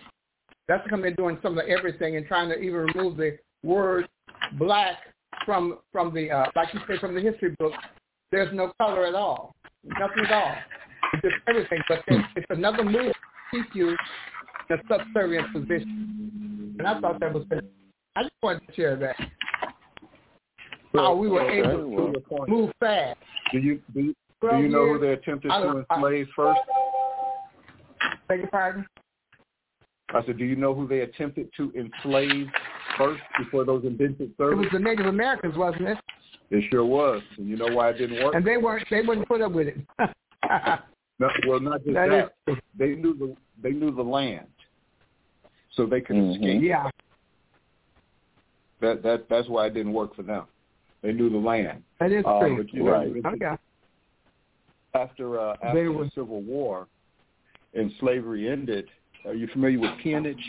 [0.68, 4.08] That's because they're doing some of the everything and trying to even remove the word
[4.58, 4.98] black
[5.46, 7.74] from from the uh, like you say from the history book,
[8.32, 10.56] there's no color at all, nothing at all.
[11.14, 11.80] It's just everything.
[11.88, 12.04] But
[12.36, 13.14] it's another move to
[13.52, 13.98] keep you in
[14.70, 16.76] a subservient position.
[16.80, 17.46] And I thought that was.
[18.16, 19.16] I just wanted to share that.
[20.94, 23.20] How we were okay, able well, to move fast.
[23.52, 26.60] Do you do you, do you know who they attempted to enslave first?
[28.28, 28.86] Beg your pardon?
[30.14, 32.48] I said, do you know who they attempted to enslave
[32.98, 34.68] first before those indentured servants?
[34.72, 35.98] It was the Native Americans, wasn't it?
[36.52, 37.22] It sure was.
[37.38, 38.36] And you know why it didn't work?
[38.36, 38.86] And they weren't.
[38.90, 39.78] They wouldn't put up with it.
[41.20, 42.32] no, well, not just that.
[42.46, 42.58] that.
[42.78, 44.48] They knew the they knew the land,
[45.74, 46.44] so they could mm-hmm.
[46.44, 46.62] escape.
[46.62, 46.90] Yeah.
[48.82, 50.46] That that that's why it didn't work for them.
[51.02, 51.84] They knew the land.
[52.00, 52.58] That is uh, true.
[52.58, 53.12] But, you know, right.
[53.26, 53.56] Okay.
[54.94, 56.88] After uh, after were, the Civil War
[57.74, 58.88] and slavery ended,
[59.26, 60.44] are you familiar with peonage?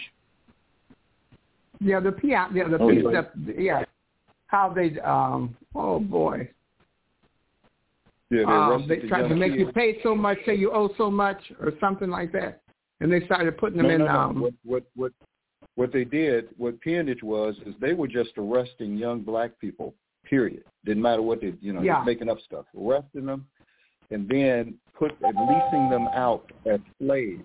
[1.80, 2.54] Yeah, the peon.
[2.54, 3.84] Yeah, the, oh, the, the yeah.
[4.48, 6.48] How they um oh boy.
[8.30, 9.60] Yeah, they, um, they tried to make kids.
[9.60, 12.60] you pay so much, say you owe so much, or something like that,
[13.00, 14.00] and they started putting them no, in.
[14.00, 14.18] No, no.
[14.18, 15.12] Um, what what what
[15.76, 19.94] what they did, what peonage was, is they were just arresting young black people.
[20.24, 20.64] Period.
[20.84, 21.98] Didn't matter what they, you know, yeah.
[21.98, 23.46] just making up stuff, arresting them,
[24.10, 27.44] and then put and leasing them out as slaves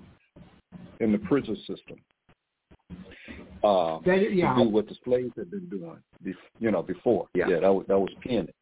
[1.00, 1.98] in the prison system.
[3.64, 4.56] Uh, that, yeah.
[4.56, 5.98] to do what the slaves had been doing,
[6.60, 7.28] you know, before.
[7.36, 8.54] Yeah, yeah that was that was peonage.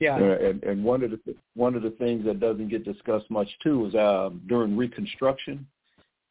[0.00, 1.18] Yeah, uh, and and one of the
[1.54, 5.66] one of the things that doesn't get discussed much too is um, during Reconstruction,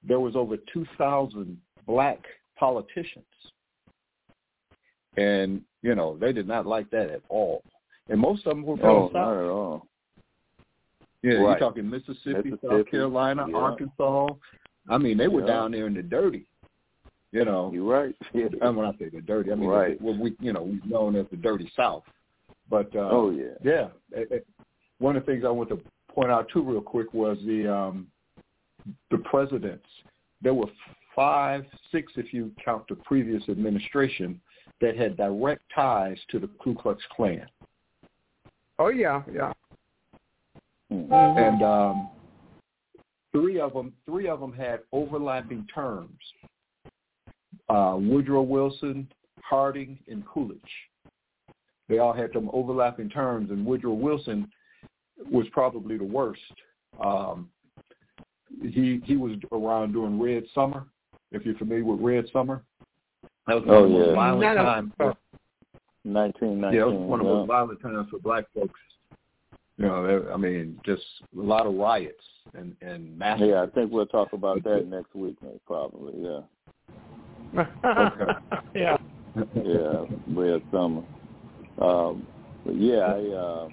[0.08, 2.20] there was over two thousand black
[2.58, 3.26] politicians,
[5.18, 7.64] and you know they did not like that at all,
[8.10, 9.14] and most of them were from oh, the South.
[9.14, 9.88] Not at all.
[11.24, 11.42] Yeah, right.
[11.42, 13.56] you're talking Mississippi, Mississippi South Carolina, yeah.
[13.56, 14.28] Arkansas.
[14.90, 15.48] I mean, they were yeah.
[15.48, 16.46] down there in the dirty.
[17.34, 18.16] You know, you're right.
[18.34, 20.00] And when I say the dirty, I mean right.
[20.00, 22.04] what we, you know, we've known as the dirty South.
[22.70, 23.88] But uh, oh yeah, yeah.
[24.12, 24.48] It, it,
[25.00, 28.08] one of the things I want to point out too, real quick, was the um,
[29.10, 29.88] the presidents.
[30.42, 30.68] There were
[31.16, 34.40] five, six, if you count the previous administration,
[34.82, 37.48] that had direct ties to the Ku Klux Klan.
[38.78, 39.54] Oh yeah, yeah.
[40.92, 41.14] Mm-hmm.
[41.14, 42.10] And um,
[43.32, 46.20] three of them, three of them had overlapping terms.
[47.70, 49.08] Uh, Woodrow Wilson,
[49.42, 50.60] Harding, and Coolidge.
[51.90, 54.50] They all had some overlapping terms, and Woodrow Wilson
[55.30, 56.42] was probably the worst.
[57.04, 57.50] Um,
[58.62, 60.86] he he was around during Red Summer.
[61.32, 62.64] If you're familiar with Red Summer,
[63.48, 64.16] that was one oh, of the most yeah.
[64.16, 64.94] violent times.
[66.06, 66.80] Nineteen nineteen.
[66.80, 68.80] Yeah, it was one of the most violent times for black folks.
[69.78, 71.02] You know, I mean, just
[71.36, 73.50] a lot of riots and and massacres.
[73.50, 76.14] Yeah, I think we'll talk about that next week, probably.
[76.18, 76.42] Yeah.
[78.76, 78.98] yeah.
[79.56, 81.04] Yeah, Red Summer.
[81.80, 82.28] Um,
[82.66, 83.68] but yeah, I uh,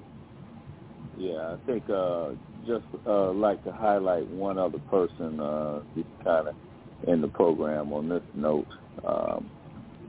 [1.17, 2.31] yeah, I think uh,
[2.67, 6.55] just uh, like to highlight one other person uh, just kind of
[7.07, 8.69] in the program on this note.
[9.05, 9.51] Um,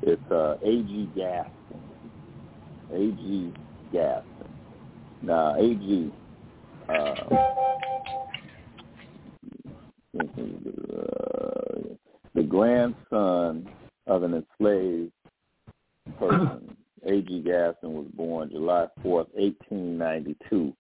[0.02, 1.12] it's uh, A.G.
[1.16, 1.84] Gaston.
[2.92, 3.54] A.G.
[3.92, 4.60] Gaston.
[5.22, 6.12] Now, A.G.
[6.90, 7.14] Uh,
[12.52, 13.68] grandson
[14.08, 15.12] of an enslaved
[16.20, 16.76] person
[17.08, 17.42] A.G.
[17.42, 20.74] Gaston was born July 4th, 1892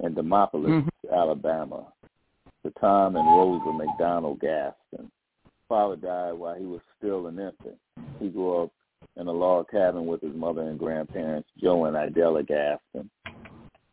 [0.00, 1.14] in Demopolis, mm-hmm.
[1.14, 1.86] Alabama,
[2.64, 5.10] to Tom and Rosa McDonald Gaston.
[5.68, 7.78] Father died while he was still an infant.
[8.20, 8.72] He grew up
[9.16, 13.10] in a log cabin with his mother and grandparents, Joe and Idella Gaston.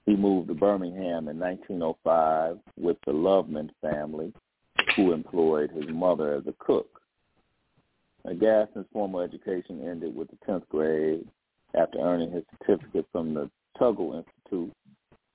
[0.06, 4.34] He moved to Birmingham in 1905 with the Loveman family,
[4.96, 6.93] who employed his mother as a cook.
[8.26, 11.28] Now, Gaston's formal education ended with the 10th grade
[11.76, 13.50] after earning his certificate from the
[13.80, 14.74] Tuggle Institute,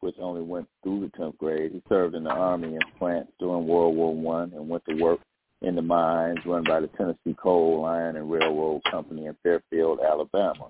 [0.01, 1.73] which only went through the 10th grade.
[1.73, 5.21] He served in the Army in France during World War One and went to work
[5.61, 10.69] in the mines run by the Tennessee Coal, Iron, and Railroad Company in Fairfield, Alabama.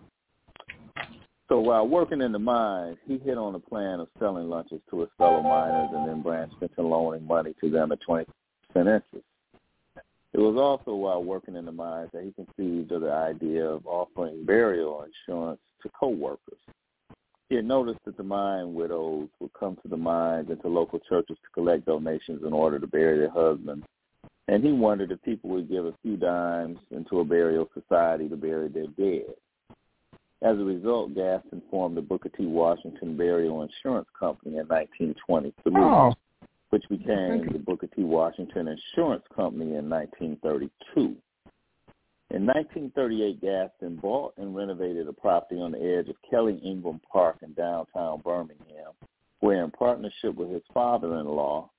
[1.49, 5.01] So while working in the mines, he hit on a plan of selling lunches to
[5.01, 8.27] his fellow miners and then branched into loaning money to them at 20%
[8.77, 9.25] interest.
[10.35, 13.87] It was also while working in the mines that he conceived of the idea of
[13.87, 16.59] offering burial insurance to co-workers.
[17.49, 21.01] He had noticed that the mine widows would come to the mines and to local
[21.09, 23.87] churches to collect donations in order to bury their husbands,
[24.49, 28.37] and he wondered if people would give a few dimes into a burial society to
[28.37, 29.35] bury their dead.
[30.43, 32.47] As a result, Gaston formed the Booker T.
[32.47, 35.73] Washington Burial Insurance Company in 1923.
[35.75, 36.13] Oh
[36.71, 38.05] which became the Booker T.
[38.05, 41.17] Washington Insurance Company in 1932.
[42.31, 47.39] In 1938, Gaston bought and renovated a property on the edge of Kelly Ingram Park
[47.43, 48.93] in downtown Birmingham,
[49.41, 51.71] where in partnership with his father-in-law,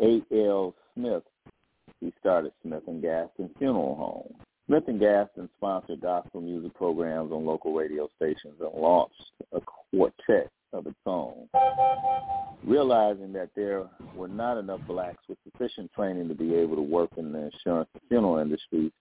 [0.00, 0.74] A.L.
[0.94, 1.24] Smith,
[2.00, 4.46] he started Smith and Gaston Funeral Home.
[4.66, 9.14] Smith and Gaston sponsored gospel music programs on local radio stations and launched
[9.52, 11.48] a quartet of its own.
[12.64, 17.10] Realizing that there were not enough blacks with sufficient training to be able to work
[17.16, 18.92] in the insurance and funeral industry,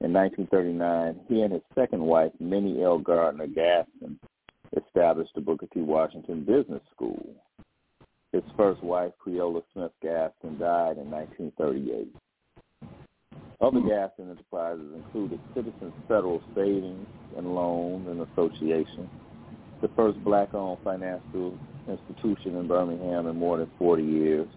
[0.00, 2.98] In 1939, he and his second wife, Minnie L.
[2.98, 4.18] Gardner Gaston,
[4.76, 5.80] established the Booker T.
[5.80, 7.34] Washington Business School.
[8.32, 12.14] His first wife, Creola Smith Gaston, died in 1938.
[13.58, 17.06] Other Gaston enterprises included Citizens Federal Savings
[17.38, 19.08] and Loan and Association,
[19.86, 21.56] the first black-owned financial
[21.88, 24.48] institution in Birmingham in more than 40 years.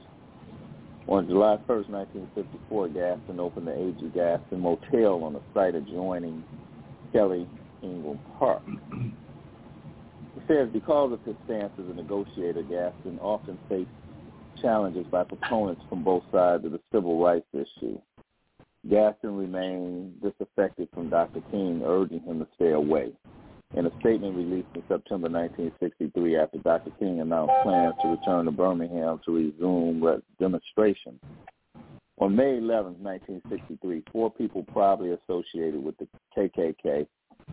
[1.08, 4.12] On July 1, 1954, Gaston opened the A.G.
[4.14, 6.44] Gaston Motel on the site adjoining
[7.14, 7.48] Kelly
[7.84, 8.64] Ingram Park.
[8.92, 13.90] He says because of his stance as a negotiator, Gaston often faced
[14.62, 18.00] challenges by proponents from both sides of the civil rights issue.
[18.90, 21.42] Gaston remained disaffected from Dr.
[21.52, 23.12] King urging him to stay away.
[23.76, 26.92] In a statement released in September 1963 after Dr.
[27.00, 31.20] King announced plans to return to Birmingham to resume demonstrations,
[32.20, 37.08] on May 11, 1963, four people probably associated with the KKK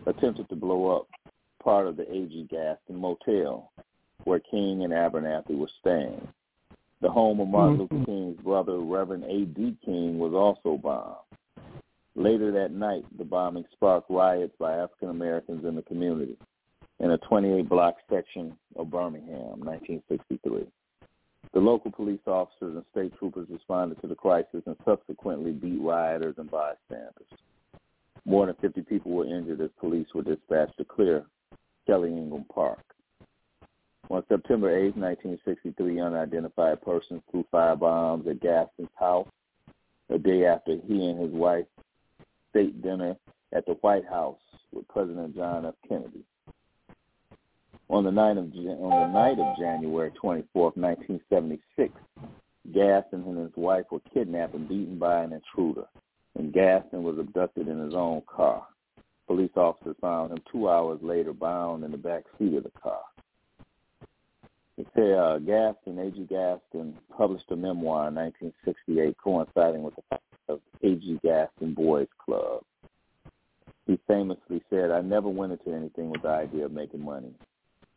[0.05, 1.07] attempted to blow up
[1.63, 2.47] part of the A.G.
[2.51, 3.71] Gaston Motel
[4.25, 6.27] where King and Abernathy were staying.
[7.01, 7.95] The home of Martin mm-hmm.
[7.95, 9.77] Luther King's brother, Reverend A.D.
[9.85, 11.15] King, was also bombed.
[12.17, 16.35] Later that night, the bombing sparked riots by African Americans in the community
[16.99, 20.65] in a 28-block section of Birmingham, 1963.
[21.53, 26.33] The local police officers and state troopers responded to the crisis and subsequently beat rioters
[26.39, 27.27] and bystanders.
[28.25, 31.23] More than 50 people were injured as police were dispatched to clear
[31.85, 32.83] Kelly Ingram Park.
[34.09, 39.27] On September 8, 1963, unidentified persons threw firebombs at Gaston's house
[40.09, 41.65] a day after he and his wife
[42.49, 43.15] state dinner
[43.53, 44.39] at the White House
[44.71, 45.75] with President John F.
[45.87, 46.23] Kennedy.
[47.89, 51.93] On the night of on the night of January 24, 1976,
[52.73, 55.85] Gaston and his wife were kidnapped and beaten by an intruder,
[56.37, 58.67] and Gaston was abducted in his own car.
[59.25, 63.01] Police officers found him two hours later bound in the back seat of the car.
[64.93, 66.27] Said uh, Gaston, A.G.
[66.29, 70.16] Gaston, published a memoir in 1968 coinciding with the
[70.47, 71.19] of A.G.
[71.23, 72.61] Gaston Boys Club.
[73.85, 77.31] He famously said, I never went into anything with the idea of making money.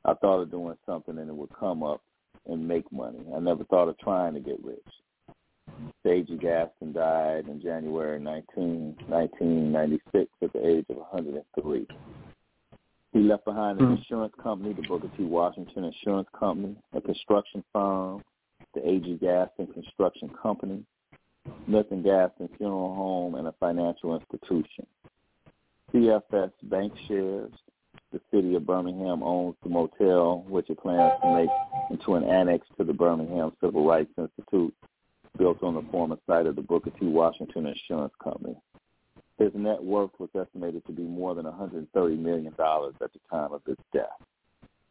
[0.04, 2.00] I thought of doing something and it would come up
[2.46, 3.18] and make money.
[3.34, 4.78] I never thought of trying to get rich.
[6.04, 6.36] A.G.
[6.38, 11.86] Gaston died in January 19, 1996 at the age of 103.
[13.12, 13.96] He left behind an mm-hmm.
[13.96, 15.24] insurance company, the Booker T.
[15.24, 18.22] Washington Insurance Company, a construction firm,
[18.74, 19.18] the A.G.
[19.20, 20.84] Gaston Construction Company,
[21.66, 24.86] Smith and Gaston Funeral Home, and a financial institution.
[25.92, 27.52] CFS Bank Shares,
[28.12, 31.50] the city of Birmingham owns the motel, which it plans to make
[31.90, 34.74] into an annex to the Birmingham Civil Rights Institute,
[35.38, 37.06] built on the former site of the Booker T.
[37.06, 38.56] Washington Insurance Company.
[39.38, 43.62] His net worth was estimated to be more than $130 million at the time of
[43.66, 44.20] his death.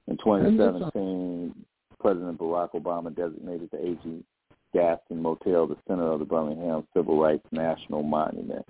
[0.07, 1.53] In 2017,
[1.99, 4.23] President Barack Obama designated the A.G.
[4.74, 8.65] Gaston Motel the center of the Birmingham Civil Rights National Monument.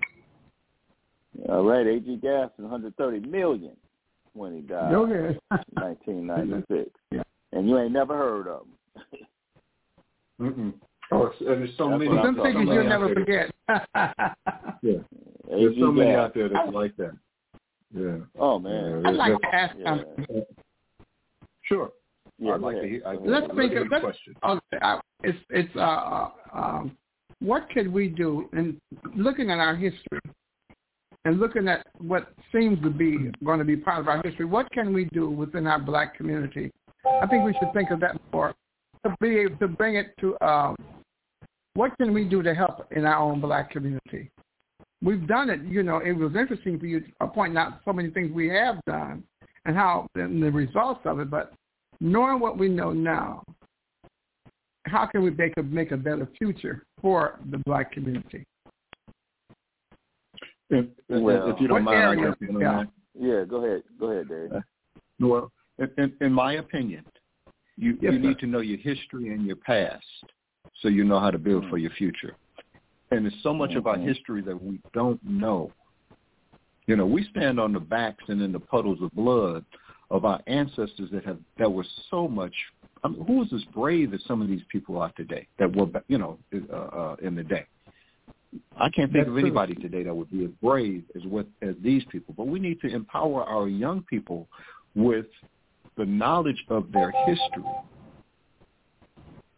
[1.48, 2.16] All right, A.G.
[2.16, 3.76] Gaston, 130 million
[4.32, 5.38] when he died okay.
[5.50, 6.90] in 1996.
[7.10, 7.22] yeah.
[7.52, 9.26] And you ain't never heard of him.
[10.40, 10.74] Mm-mm.
[11.12, 12.16] Oh, and there's so That's many.
[12.22, 13.50] Some things you'll never forget.
[13.68, 14.98] yeah.
[15.48, 17.12] There's so many out there that's like that.
[17.92, 18.18] Yeah.
[18.38, 19.04] Oh man.
[19.04, 19.96] I'd like to ask yeah.
[21.62, 21.90] Sure.
[22.40, 23.02] Yeah, I'd like to hear.
[23.06, 24.34] I'd let's think of let's, question.
[24.44, 26.96] Okay, it's it's uh, uh, um,
[27.40, 28.80] what could we do in
[29.14, 30.20] looking at our history
[31.24, 34.46] and looking at what seems to be going to be part of our history.
[34.46, 36.70] What can we do within our black community?
[37.22, 38.54] I think we should think of that more
[39.04, 40.76] to be able to bring it to um,
[41.74, 44.30] what can we do to help in our own black community?
[45.02, 45.60] we've done it.
[45.62, 48.80] You know, it was interesting for you to point out so many things we have
[48.86, 49.24] done
[49.64, 51.30] and how and the results of it.
[51.30, 51.52] But
[52.00, 53.42] knowing what we know now,
[54.86, 58.44] how can we make a make a better future for the black community?
[60.70, 62.84] If, well, if you don't mind, I'll yeah.
[63.18, 63.82] yeah, go ahead.
[63.98, 64.52] Go ahead, Dave.
[64.52, 64.60] Uh,
[65.18, 65.52] well,
[65.98, 67.04] in, in my opinion,
[67.76, 70.04] you, yes, you need to know your history and your past
[70.80, 72.36] so you know how to build for your future.
[73.10, 73.78] And there's so much mm-hmm.
[73.78, 74.08] of our mm-hmm.
[74.08, 75.72] history that we don't know.
[76.86, 79.64] You know, we stand on the backs and in the puddles of blood
[80.10, 82.54] of our ancestors that have that were so much.
[83.02, 85.46] I mean, who was as brave as some of these people are today?
[85.58, 86.38] That were, you know,
[86.72, 87.66] uh, uh, in the day.
[88.76, 89.84] I can't think That's of anybody true.
[89.84, 92.34] today that would be as brave as what as these people.
[92.36, 94.48] But we need to empower our young people
[94.94, 95.26] with
[95.96, 97.64] the knowledge of their history.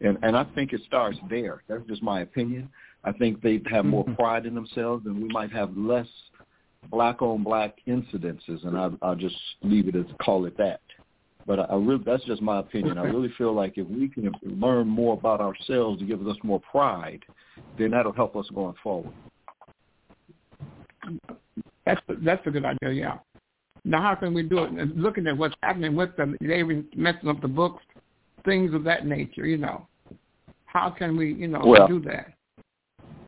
[0.03, 1.63] And and I think it starts there.
[1.69, 2.69] That's just my opinion.
[3.05, 4.15] I think they have more mm-hmm.
[4.15, 6.07] pride in themselves, and we might have less
[6.91, 10.81] black on black incidences, and I, I'll just leave it as call it that.
[11.47, 12.99] But I, I really, that's just my opinion.
[12.99, 16.61] I really feel like if we can learn more about ourselves to give us more
[16.61, 17.23] pride,
[17.79, 19.13] then that'll help us going forward.
[21.85, 22.91] That's that's a good idea.
[22.93, 23.19] Yeah.
[23.85, 24.97] Now, how can we do it?
[24.97, 27.83] Looking at what's happening with them, they even messing up the books,
[28.45, 29.45] things of that nature.
[29.45, 29.89] You know,
[30.67, 32.35] how can we, you know, well, do that?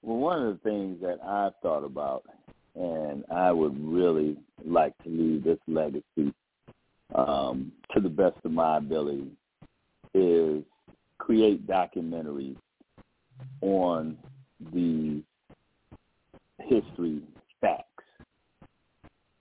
[0.03, 2.25] Well, one of the things that I've thought about,
[2.75, 6.33] and I would really like to leave this legacy
[7.14, 9.29] um, to the best of my ability,
[10.14, 10.62] is
[11.18, 12.57] create documentaries
[13.61, 14.16] on
[14.72, 15.22] the
[16.61, 17.20] history
[17.61, 17.89] facts.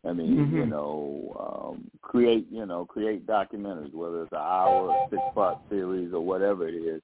[0.06, 0.58] I mean, mm-hmm.
[0.58, 5.60] you know, um, create, you know, create documentaries, whether it's an hour or six part
[5.70, 7.02] series or whatever it is,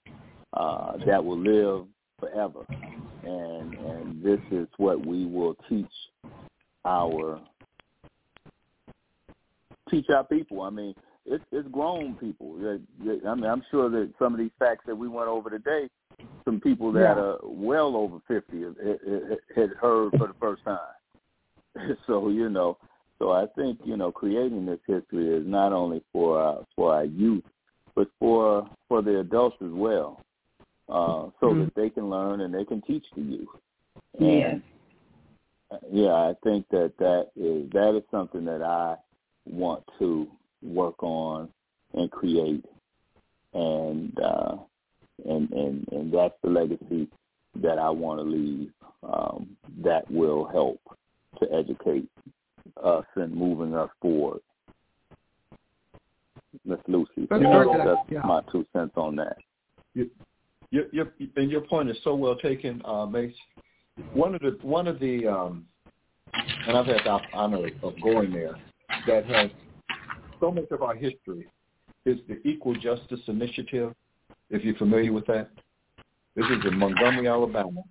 [0.53, 1.86] uh, that will live
[2.20, 2.65] forever.
[3.24, 5.86] And and this is what we will teach
[6.86, 7.39] our
[9.89, 10.61] teach our people.
[10.61, 10.95] I mean,
[11.26, 12.55] it's it's grown people.
[13.28, 15.89] I mean, I'm sure that some of these facts that we went over today,
[16.45, 17.22] some people that yeah.
[17.22, 18.63] are well over fifty
[19.55, 20.78] had heard for the first time.
[22.07, 22.78] so you know,
[23.20, 27.05] so I think you know, creating this history is not only for our, for our
[27.05, 27.43] youth,
[27.95, 30.22] but for for the adults as well,
[30.89, 31.65] uh, so mm-hmm.
[31.65, 33.47] that they can learn and they can teach the youth.
[34.19, 34.59] Yes.
[35.91, 38.95] yeah, I think that that is that is something that I
[39.45, 40.27] want to
[40.63, 41.49] work on
[41.93, 42.65] and create,
[43.53, 44.55] and uh,
[45.25, 47.07] and and and that's the legacy
[47.61, 48.71] that I want to leave.
[49.01, 50.81] Um, that will help
[51.39, 52.09] to educate
[52.83, 54.41] us and moving us forward.
[56.65, 58.21] Miss Lucy, That's, that's yeah.
[58.25, 59.37] my two cents on that.
[60.72, 63.34] Your, your, and your point is so well taken, uh, Mace.
[64.13, 65.65] One of the one of the um,
[66.67, 68.55] and I've had the honor of going there
[69.07, 69.49] that has
[70.39, 71.47] so much of our history
[72.05, 73.93] is the Equal Justice Initiative.
[74.49, 75.49] If you're familiar with that,
[76.36, 77.82] this is in Montgomery, Alabama.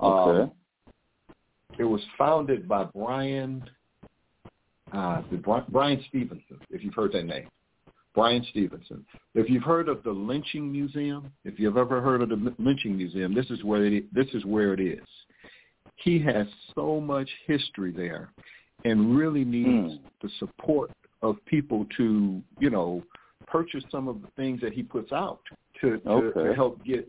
[0.00, 0.42] Okay.
[0.42, 0.52] Um,
[1.78, 3.68] it was founded by Bryan
[4.92, 5.22] uh,
[5.68, 7.48] Bryan Stevenson, if you've heard that name.
[8.14, 9.04] Bryan Stevenson.
[9.34, 13.34] If you've heard of the Lynching Museum, if you've ever heard of the Lynching Museum,
[13.34, 15.06] this is where it, this is where it is.
[15.96, 18.30] He has so much history there,
[18.84, 19.98] and really needs mm.
[20.22, 20.90] the support
[21.22, 23.02] of people to, you know,
[23.46, 25.40] purchase some of the things that he puts out
[25.80, 26.48] to, to, okay.
[26.48, 27.08] to help get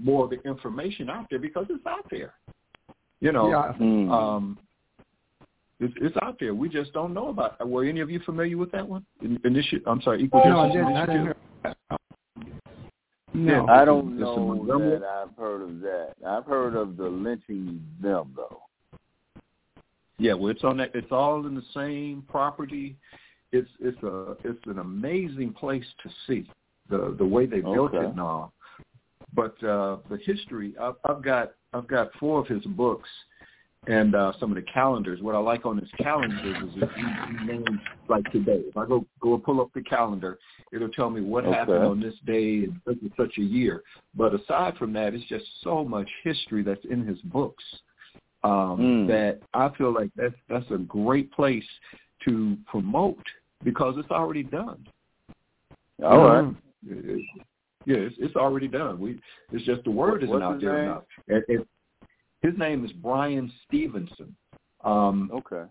[0.00, 2.34] more of the information out there because it's out there.
[3.20, 3.72] You know, yeah.
[3.80, 4.10] Mm.
[4.10, 4.58] um,
[5.80, 6.54] it's, it's out there.
[6.54, 7.68] We just don't know about it.
[7.68, 9.04] Were any of you familiar with that one?
[9.44, 10.96] Initiative, I'm sorry, Equal no, I Justice didn't.
[10.96, 11.36] I Initiative?
[11.64, 13.66] didn't hear No.
[13.68, 16.14] I don't know that I've heard of that.
[16.26, 18.62] I've heard of the lynching museum though.
[20.18, 20.92] Yeah, well, it's on that.
[20.94, 22.96] It's all in the same property.
[23.52, 26.48] It's it's a it's an amazing place to see
[26.88, 27.98] the the way they built Okay.
[27.98, 28.52] it and all.
[29.34, 33.08] But uh, the history, I've, I've got I've got four of his books
[33.86, 35.20] and uh, some of the calendars.
[35.22, 37.06] What I like on his calendars is if you,
[37.40, 38.62] he names like today.
[38.66, 40.38] If I go go and pull up the calendar,
[40.72, 41.56] it'll tell me what Okay.
[41.56, 43.82] happened on this day and such and such a year.
[44.14, 47.64] But aside from that, it's just so much history that's in his books
[48.44, 49.06] um, Mm.
[49.08, 51.66] that I feel like that's that's a great place
[52.24, 53.22] to promote
[53.62, 54.84] because it's already done.
[56.02, 56.44] All right.
[56.44, 56.56] Mhm.
[56.88, 57.24] It-
[57.86, 58.98] yeah, it's, it's already done.
[58.98, 59.20] We
[59.52, 60.82] it's just the word isn't What's out there name?
[60.90, 61.04] enough.
[61.28, 61.68] It, it,
[62.46, 64.34] his name is Bryan Stevenson.
[64.84, 65.64] Um, Okay.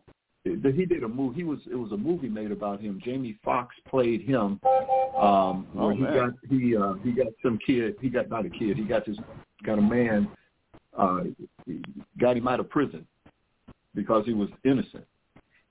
[0.44, 1.38] he did a movie.
[1.38, 3.00] He was it was a movie made about him.
[3.04, 4.60] Jamie Foxx played him.
[5.18, 6.14] Um, Oh, where he man.
[6.14, 7.96] got he uh, he got some kid.
[8.02, 8.78] He got not a kid.
[8.78, 9.18] He got this
[9.64, 10.28] got a man.
[10.98, 11.22] Uh,
[12.20, 13.06] got him out of prison
[13.96, 15.06] because he was innocent,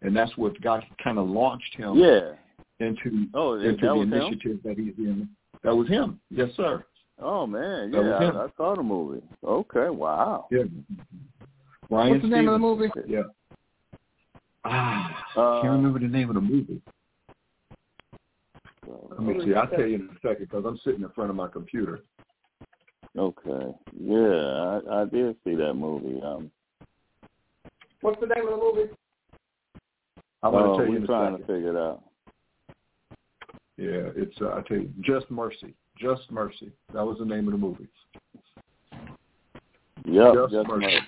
[0.02, 2.32] and that's what got kind of launched him Yeah.
[2.80, 4.12] into Oh, that into the was him.
[4.14, 5.28] initiative that he's in.
[5.62, 6.20] That was him.
[6.30, 6.84] Yes, sir.
[7.20, 8.36] Oh man, yeah, him.
[8.36, 9.22] I, I saw the movie.
[9.44, 10.46] Okay, wow.
[10.50, 10.64] Yeah.
[11.88, 12.90] Brian What's the name of the movie?
[13.06, 13.22] Yeah.
[14.64, 16.80] Ah, Uh, I can't remember the name of the movie.
[18.86, 19.54] Let me see.
[19.54, 22.00] I'll tell you in a second because I'm sitting in front of my computer.
[23.16, 23.74] Okay.
[24.00, 26.20] Yeah, I, I did see that movie.
[26.22, 26.50] Um,
[28.00, 28.90] What's the name of the movie?
[30.42, 31.46] I'm going to tell you we're in a trying second.
[31.46, 32.02] to figure it out.
[33.76, 35.74] Yeah, it's uh, I tell you, Just Mercy.
[35.98, 36.72] Just Mercy.
[36.92, 37.88] That was the name of the movie.
[40.06, 40.86] Yep, Just just Mercy.
[40.86, 40.98] Mercy.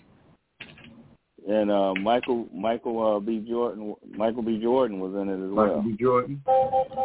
[1.48, 3.44] And uh, Michael Michael uh, B.
[3.48, 4.58] Jordan Michael B.
[4.60, 5.76] Jordan was in it as Michael well.
[5.76, 5.96] Michael B.
[6.00, 6.42] Jordan.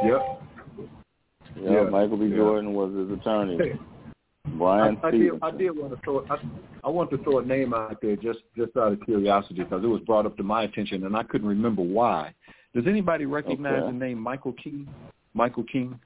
[0.03, 0.41] Yep.
[1.61, 2.25] Yeah, yeah, Michael B.
[2.27, 2.37] yeah.
[2.37, 3.57] Jordan was his attorney.
[3.57, 3.79] Hey,
[4.57, 5.31] Brian I, I did.
[5.41, 6.25] I did want to throw.
[6.29, 6.37] I,
[6.83, 9.87] I want to throw a name out there just just out of curiosity because it
[9.87, 12.33] was brought up to my attention and I couldn't remember why.
[12.73, 13.91] Does anybody recognize Okay.
[13.91, 14.87] the name Michael King?
[15.33, 15.99] Michael King?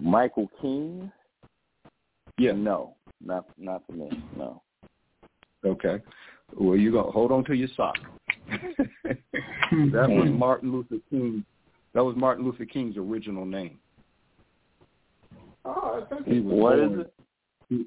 [0.00, 1.10] Michael King?
[2.38, 2.52] Yeah.
[2.52, 2.94] No,
[3.24, 4.10] not not for me.
[4.36, 4.62] No.
[5.64, 5.98] Okay.
[6.56, 7.10] Well, you go.
[7.10, 7.96] Hold on to your sock.
[8.48, 9.18] that
[10.08, 10.38] was hmm.
[10.38, 11.44] Martin Luther King.
[11.94, 13.78] That was Martin Luther King's original name.
[15.64, 17.06] Oh, that's He was What is born-
[17.70, 17.86] it?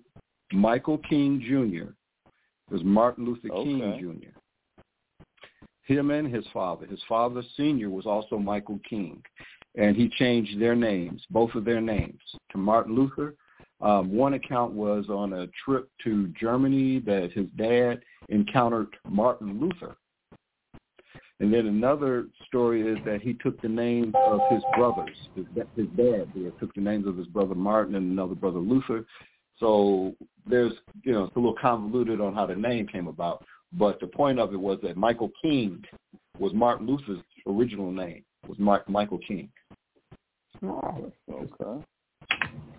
[0.54, 1.94] Michael King Jr.
[2.72, 4.02] was Martin Luther King Okay.
[4.02, 5.94] Jr.
[5.94, 6.86] Him and his father.
[6.86, 9.24] His father senior was also Michael King.
[9.76, 12.20] And he changed their names, both of their names,
[12.52, 13.36] to Martin Luther.
[13.80, 19.96] Um, one account was on a trip to Germany that his dad encountered Martin Luther.
[21.40, 25.18] And then another story is that he took the names of his brothers.
[25.36, 25.68] His, dad
[26.36, 29.06] did, took the names of his brother Martin and another brother Luther.
[29.60, 30.14] So
[30.46, 30.74] there's,
[31.04, 33.44] you know, it's a little convoluted on how the name came about.
[33.74, 35.84] But the point of it was that Michael King
[36.38, 39.50] was Martin Luther's original name, was Mark, Michael King.
[40.64, 41.86] Oh, Okay.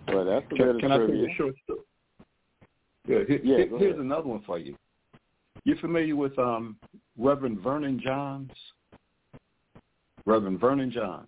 [0.09, 1.79] Well, that's a bit Can, of can I tell you a short story?
[3.07, 4.75] Yeah, here, Yeah, here- here's another one for you.
[5.65, 6.77] You familiar with um,
[7.17, 8.51] Reverend Vernon Johns?
[10.25, 11.27] Reverend Vernon Johns.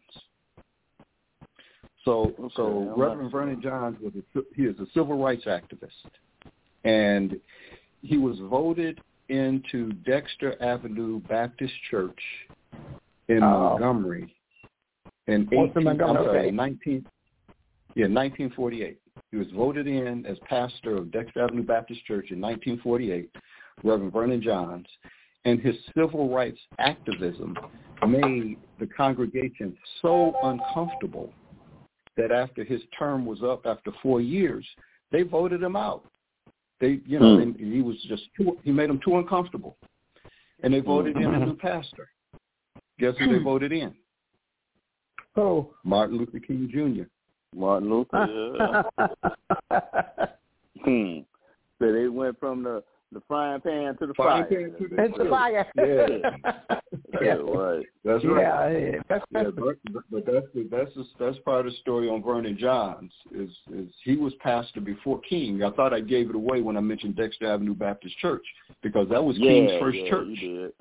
[2.03, 3.41] So, Okay, so I'm Reverend sure.
[3.41, 6.06] Vernon Johns was a, he is a civil rights activist,
[6.84, 7.40] and
[8.02, 12.19] he was voted into Dexter Avenue Baptist Church
[13.27, 13.72] in Oh.
[13.72, 14.35] Montgomery
[15.28, 17.06] in Oh, 18, I'm sorry, 19,
[17.96, 19.00] yeah, 1948.
[19.32, 23.30] He was voted in as pastor of Dexter Avenue Baptist Church in 1948,
[23.84, 24.88] Reverend Vernon Johns,
[25.46, 27.56] and his civil rights activism
[28.08, 31.32] made the congregation so uncomfortable
[32.18, 34.66] that after his term was up after four years,
[35.12, 36.04] they voted him out.
[36.80, 37.42] They, you know, Hmm.
[37.42, 39.78] and he was just too, he made them too uncomfortable,
[40.62, 42.10] and they voted in a new pastor.
[43.00, 43.94] Guess who they voted in?
[45.38, 45.70] Oh.
[45.84, 47.03] Martin Luther King Jr.
[47.57, 48.84] Martin Luther.
[49.72, 50.28] Yeah.
[50.84, 51.20] hmm.
[51.80, 54.70] So they went from the the frying pan to the Frying fire.
[54.70, 55.66] pan to the- It's fire.
[55.78, 56.78] Yeah.
[57.22, 57.86] Yeah, right.
[58.03, 58.72] That's right.
[58.74, 58.98] Yeah, yeah.
[59.07, 59.78] That's, Yeah, but,
[60.12, 63.12] but that's the, that's the, that's part of the story on Vernon Johns.
[63.34, 65.64] Is is he was pastor before King?
[65.64, 68.44] I thought I gave it away when I mentioned Dexter Avenue Baptist Church
[68.84, 70.74] because that was yeah, King's first yeah, church.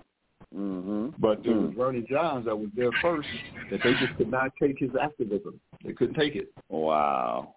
[0.57, 1.09] Mm-hmm.
[1.19, 3.29] But it was Vernon Johns that was there first
[3.71, 5.59] that they just could not take his activism.
[5.85, 6.53] They couldn't take it.
[6.69, 7.55] Wow.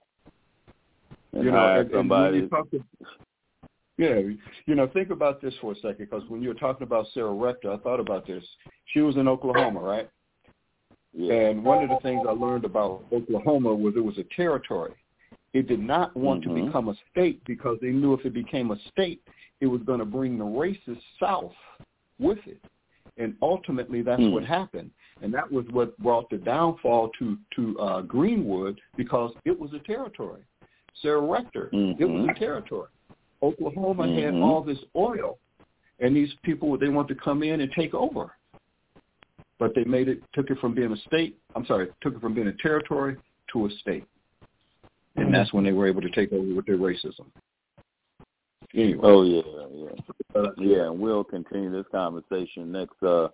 [1.33, 2.37] And you know, and, and somebody.
[2.39, 2.83] you talk to,
[3.97, 4.19] yeah,
[4.65, 7.33] you know, think about this for a second because when you were talking about Sarah
[7.33, 8.43] Rector, I thought about this.
[8.93, 10.09] She was in Oklahoma, right?
[11.13, 11.33] yeah.
[11.33, 14.93] And one of the things I learned about Oklahoma was it was a territory.
[15.53, 16.65] It did not want to Mhm.
[16.65, 19.21] become a state because they knew if it became a state,
[19.61, 21.55] it was going to bring the races south
[22.19, 22.59] with it.
[23.17, 24.31] And ultimately, that's Hmm.
[24.31, 24.91] what happened.
[25.21, 29.79] And that was what brought the downfall to to uh, Greenwood because it was a
[29.79, 30.43] territory.
[31.01, 32.89] Sarah Rector, it was a territory.
[33.41, 34.43] Oklahoma had Mhm.
[34.43, 35.39] all this oil,
[35.99, 38.33] and these people they want to come in and take over
[39.59, 42.35] but they made it took it from being a state I'm sorry, took it from
[42.35, 43.17] being a territory
[43.51, 44.05] to a state.
[45.15, 47.25] And that's when they were able to take over with their racism.
[48.77, 48.99] Anyway.
[49.03, 49.41] Oh yeah,
[49.73, 50.39] yeah.
[50.41, 53.29] uh, Yeah, and we'll continue this conversation next uh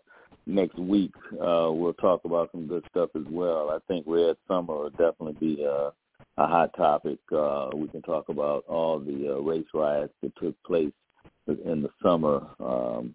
[0.46, 1.12] next week.
[1.34, 3.70] Uh we'll talk about some good stuff as well.
[3.70, 5.92] I think Red Summer will definitely be uh
[6.38, 7.20] a hot topic.
[7.36, 10.94] Uh we can talk about all the uh, race riots that took place
[11.48, 13.14] in the summer um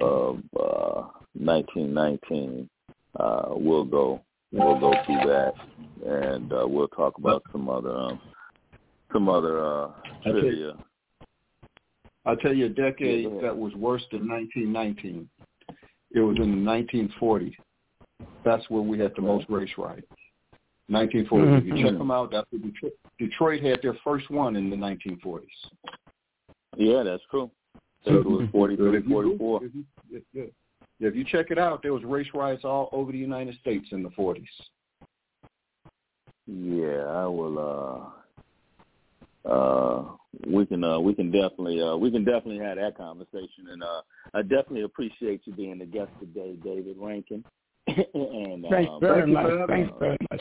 [0.00, 1.02] of uh
[1.34, 2.68] nineteen nineteen.
[3.20, 4.22] Uh we'll go
[4.52, 5.52] we'll go through that
[6.06, 8.18] and uh we'll talk about some other um
[9.12, 9.90] some other uh
[10.24, 10.72] trivia.
[12.28, 15.28] I'll tell you a decade Yeah, that was worse than 1919.
[16.12, 17.54] It was in the 1940s.
[18.44, 20.06] That's where we had the most race riots.
[20.90, 21.58] 1940s.
[21.58, 24.76] If you check them out, that's what Detroit, Detroit had their first one in the
[24.76, 25.40] 1940s.
[26.76, 27.50] Yeah, that's true.
[27.74, 29.64] I think it was But 43, if you Google- 44.
[29.64, 30.42] If you, if, yeah.
[31.00, 33.88] Yeah, if you check it out, there was race riots all over the United States
[33.92, 34.44] in the 40s.
[36.46, 37.58] Yeah, I will.
[37.58, 38.17] Uh,
[39.48, 40.04] uh,
[40.46, 40.84] we can.
[40.84, 41.80] Uh, we can definitely.
[41.80, 44.02] Uh, we can definitely have that conversation, and uh,
[44.34, 47.44] I definitely appreciate you being the guest today, David Rankin.
[47.86, 49.46] and Thanks um, very thank you much.
[49.46, 50.40] for Thanks very much.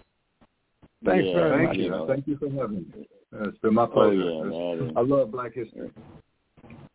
[1.06, 1.78] Thanks yeah, very Thank much.
[1.78, 1.90] you.
[1.90, 3.08] know, Thank you for having me.
[3.34, 4.16] Uh, It's been my Oh pleasure.
[4.16, 4.94] yeah, man.
[4.98, 5.92] I love Black History.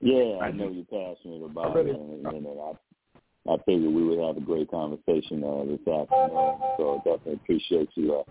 [0.01, 0.84] Yeah, I Thank know you.
[0.90, 1.90] you're passionate about Really?
[1.90, 6.59] it, and, and I, I figured we would have a great conversation uh, this afternoon.
[6.76, 8.22] So I definitely appreciate you uh,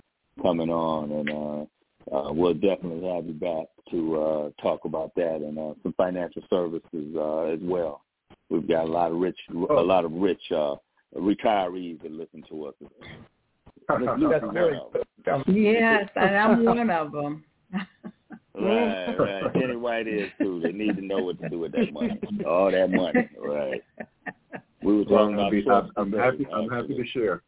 [0.41, 1.65] coming on and uh,
[2.11, 6.41] uh, we'll definitely have you back to uh, talk about that and uh, some financial
[6.49, 8.03] services uh, as well.
[8.49, 9.81] We've got a lot of rich, a Oh.
[9.81, 10.75] lot of rich uh,
[11.15, 12.75] retirees that listen to us.
[13.87, 14.79] That's very
[15.47, 17.43] Yes, and I'm one of them.
[18.53, 19.53] Right, right.
[19.53, 20.59] Jenny White is too.
[20.61, 22.19] They need to know what to do with that money.
[22.45, 23.81] All that money, right?
[24.83, 25.51] We were Well, talking I'm, about.
[25.51, 26.47] be, I'm, I'm happy.
[26.53, 27.41] I'm happy to share.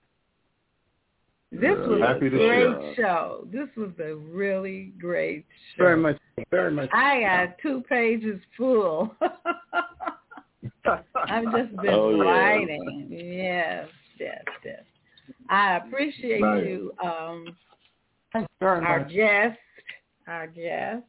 [1.53, 2.95] This was Happy a great share.
[2.95, 3.47] show.
[3.51, 5.45] This was a really great
[5.77, 5.83] show.
[5.83, 6.17] very much,
[6.49, 6.89] very much.
[6.93, 9.15] I got two pages full.
[10.85, 12.23] I've just been Oh, yeah.
[12.31, 13.07] writing.
[13.09, 13.87] Yes,
[14.19, 14.83] yes, yes.
[15.49, 16.65] I appreciate Right.
[16.65, 17.55] you, um,
[18.33, 19.13] Thanks very our much.
[19.13, 19.59] guest,
[20.27, 21.03] our guest.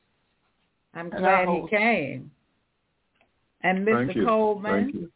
[0.95, 2.31] I'm And glad our he came.
[3.62, 4.15] And Thank Mr.
[4.16, 4.27] you.
[4.27, 4.73] Coleman.
[4.85, 5.11] Thank you.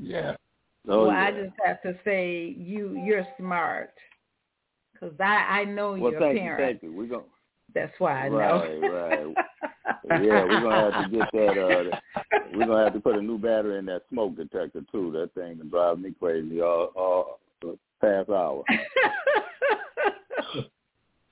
[0.00, 0.36] Yeah.
[0.88, 3.94] Oh, well, I just have to say you you're smart
[4.92, 6.92] because I I know Well, your thank You, thank you.
[6.92, 7.22] We're gonna.
[7.74, 8.88] That's why I Right, know.
[8.88, 9.36] right.
[10.06, 10.22] Right.
[10.22, 11.58] yeah, we're gonna have to get that.
[11.58, 11.84] Uh,
[12.54, 15.10] we're gonna have to put a new battery in that smoke detector too.
[15.12, 17.40] That thing can drive me crazy all all
[18.00, 18.62] past hour.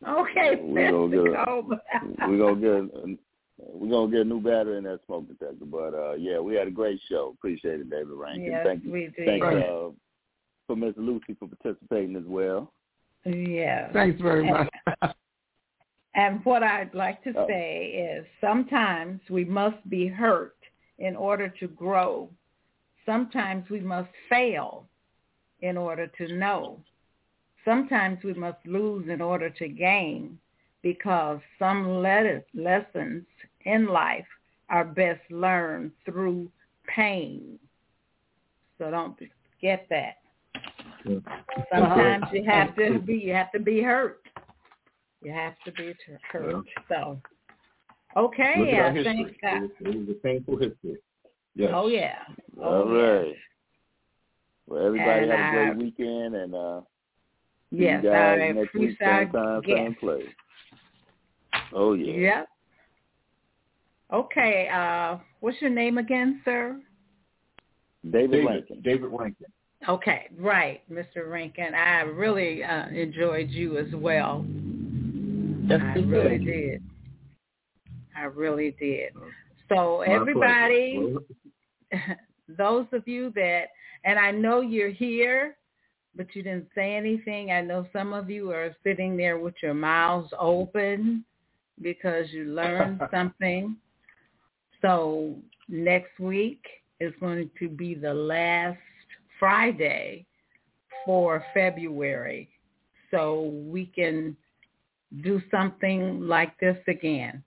[0.09, 3.19] okay, We're gonna get We're gonna get.
[3.65, 5.65] We're gonna get a new battery in that smoke detector.
[5.65, 7.33] But uh, yeah, we had a great show.
[7.37, 8.45] Appreciate it, David Rankin.
[8.45, 8.91] Yes, thank you.
[8.91, 9.27] we did.
[9.27, 9.65] Thanks Right.
[9.65, 9.91] uh,
[10.67, 12.73] for Miss Lucy for participating as well.
[13.25, 13.93] Yeah.
[13.93, 14.69] Thanks very much.
[16.15, 17.47] And what I'd like to Oh.
[17.47, 20.57] say is sometimes we must be hurt
[20.99, 22.29] in order to grow.
[23.07, 24.87] Sometimes we must fail
[25.63, 26.79] in order to know.
[27.65, 30.39] Sometimes we must lose in order to gain
[30.83, 33.25] because some le- lessons
[33.65, 34.27] in life
[34.69, 36.49] are best learned through
[36.87, 37.59] pain.
[38.79, 40.17] So don't forget that.
[41.05, 41.19] Yeah.
[41.73, 44.23] Sometimes you have to be you have to be hurt.
[45.23, 45.95] You have to be
[46.31, 46.65] hurt.
[46.89, 47.19] So
[48.17, 49.05] okay, Look at our I history.
[49.15, 50.97] think uh, It, was, a painful history.
[51.55, 51.71] Yes.
[51.75, 52.15] oh yeah.
[52.61, 53.37] All Oh, yes.
[54.67, 56.81] Well, everybody And had a great weekend, and uh,
[57.71, 59.77] see Yes, you guys I next week, same time, yes.
[59.77, 60.27] same place.
[61.75, 62.13] Oh yeah.
[62.13, 62.49] Yep.
[64.13, 66.81] Okay, uh what's your name again, sir?
[68.05, 68.81] David, David Rankin.
[68.83, 69.47] David Rankin.
[69.89, 71.29] Okay, right, Mr.
[71.29, 71.75] Rankin.
[71.75, 74.45] I really uh, enjoyed you as well.
[75.67, 76.47] Yes, I really did.
[76.47, 76.83] did.
[78.17, 79.13] I really did.
[79.69, 81.17] So My everybody,
[82.49, 83.67] those of you that,
[84.05, 85.57] and I know you're here,
[86.15, 87.51] but you didn't say anything.
[87.51, 91.25] I know some of you are sitting there with your mouths open
[91.81, 93.77] because you learned something.
[94.81, 95.37] So
[95.69, 96.63] next week
[97.01, 98.79] is going to be the last
[99.39, 100.27] Friday
[101.05, 102.49] for February.
[103.11, 104.37] So we can
[105.23, 107.43] do something like this again.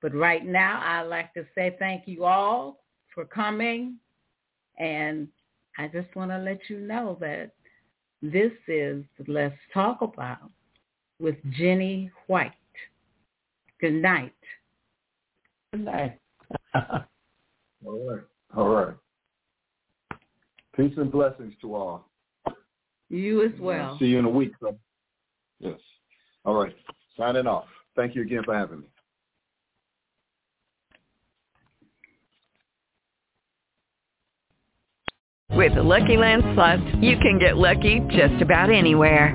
[0.00, 2.80] But right now, I'd like to say thank you all
[3.14, 3.96] for coming.
[4.78, 5.28] And
[5.78, 7.52] I just want to let you know that
[8.22, 10.50] this is Let's Talk About
[11.20, 12.52] with Jenny White.
[13.80, 14.34] Good night.
[15.72, 16.18] Good night.
[16.74, 17.04] All
[17.84, 18.24] right.
[18.56, 18.94] All right.
[20.76, 22.08] Peace and blessings to all.
[23.08, 23.96] You as well.
[23.98, 24.52] See you in a week.
[24.60, 24.70] Sir.
[25.58, 25.78] Yes.
[26.44, 26.74] All right.
[27.16, 27.64] Signing off.
[27.96, 28.86] Thank you again for having me.
[35.50, 39.34] With the Lucky Land Slots, you can get lucky just about anywhere.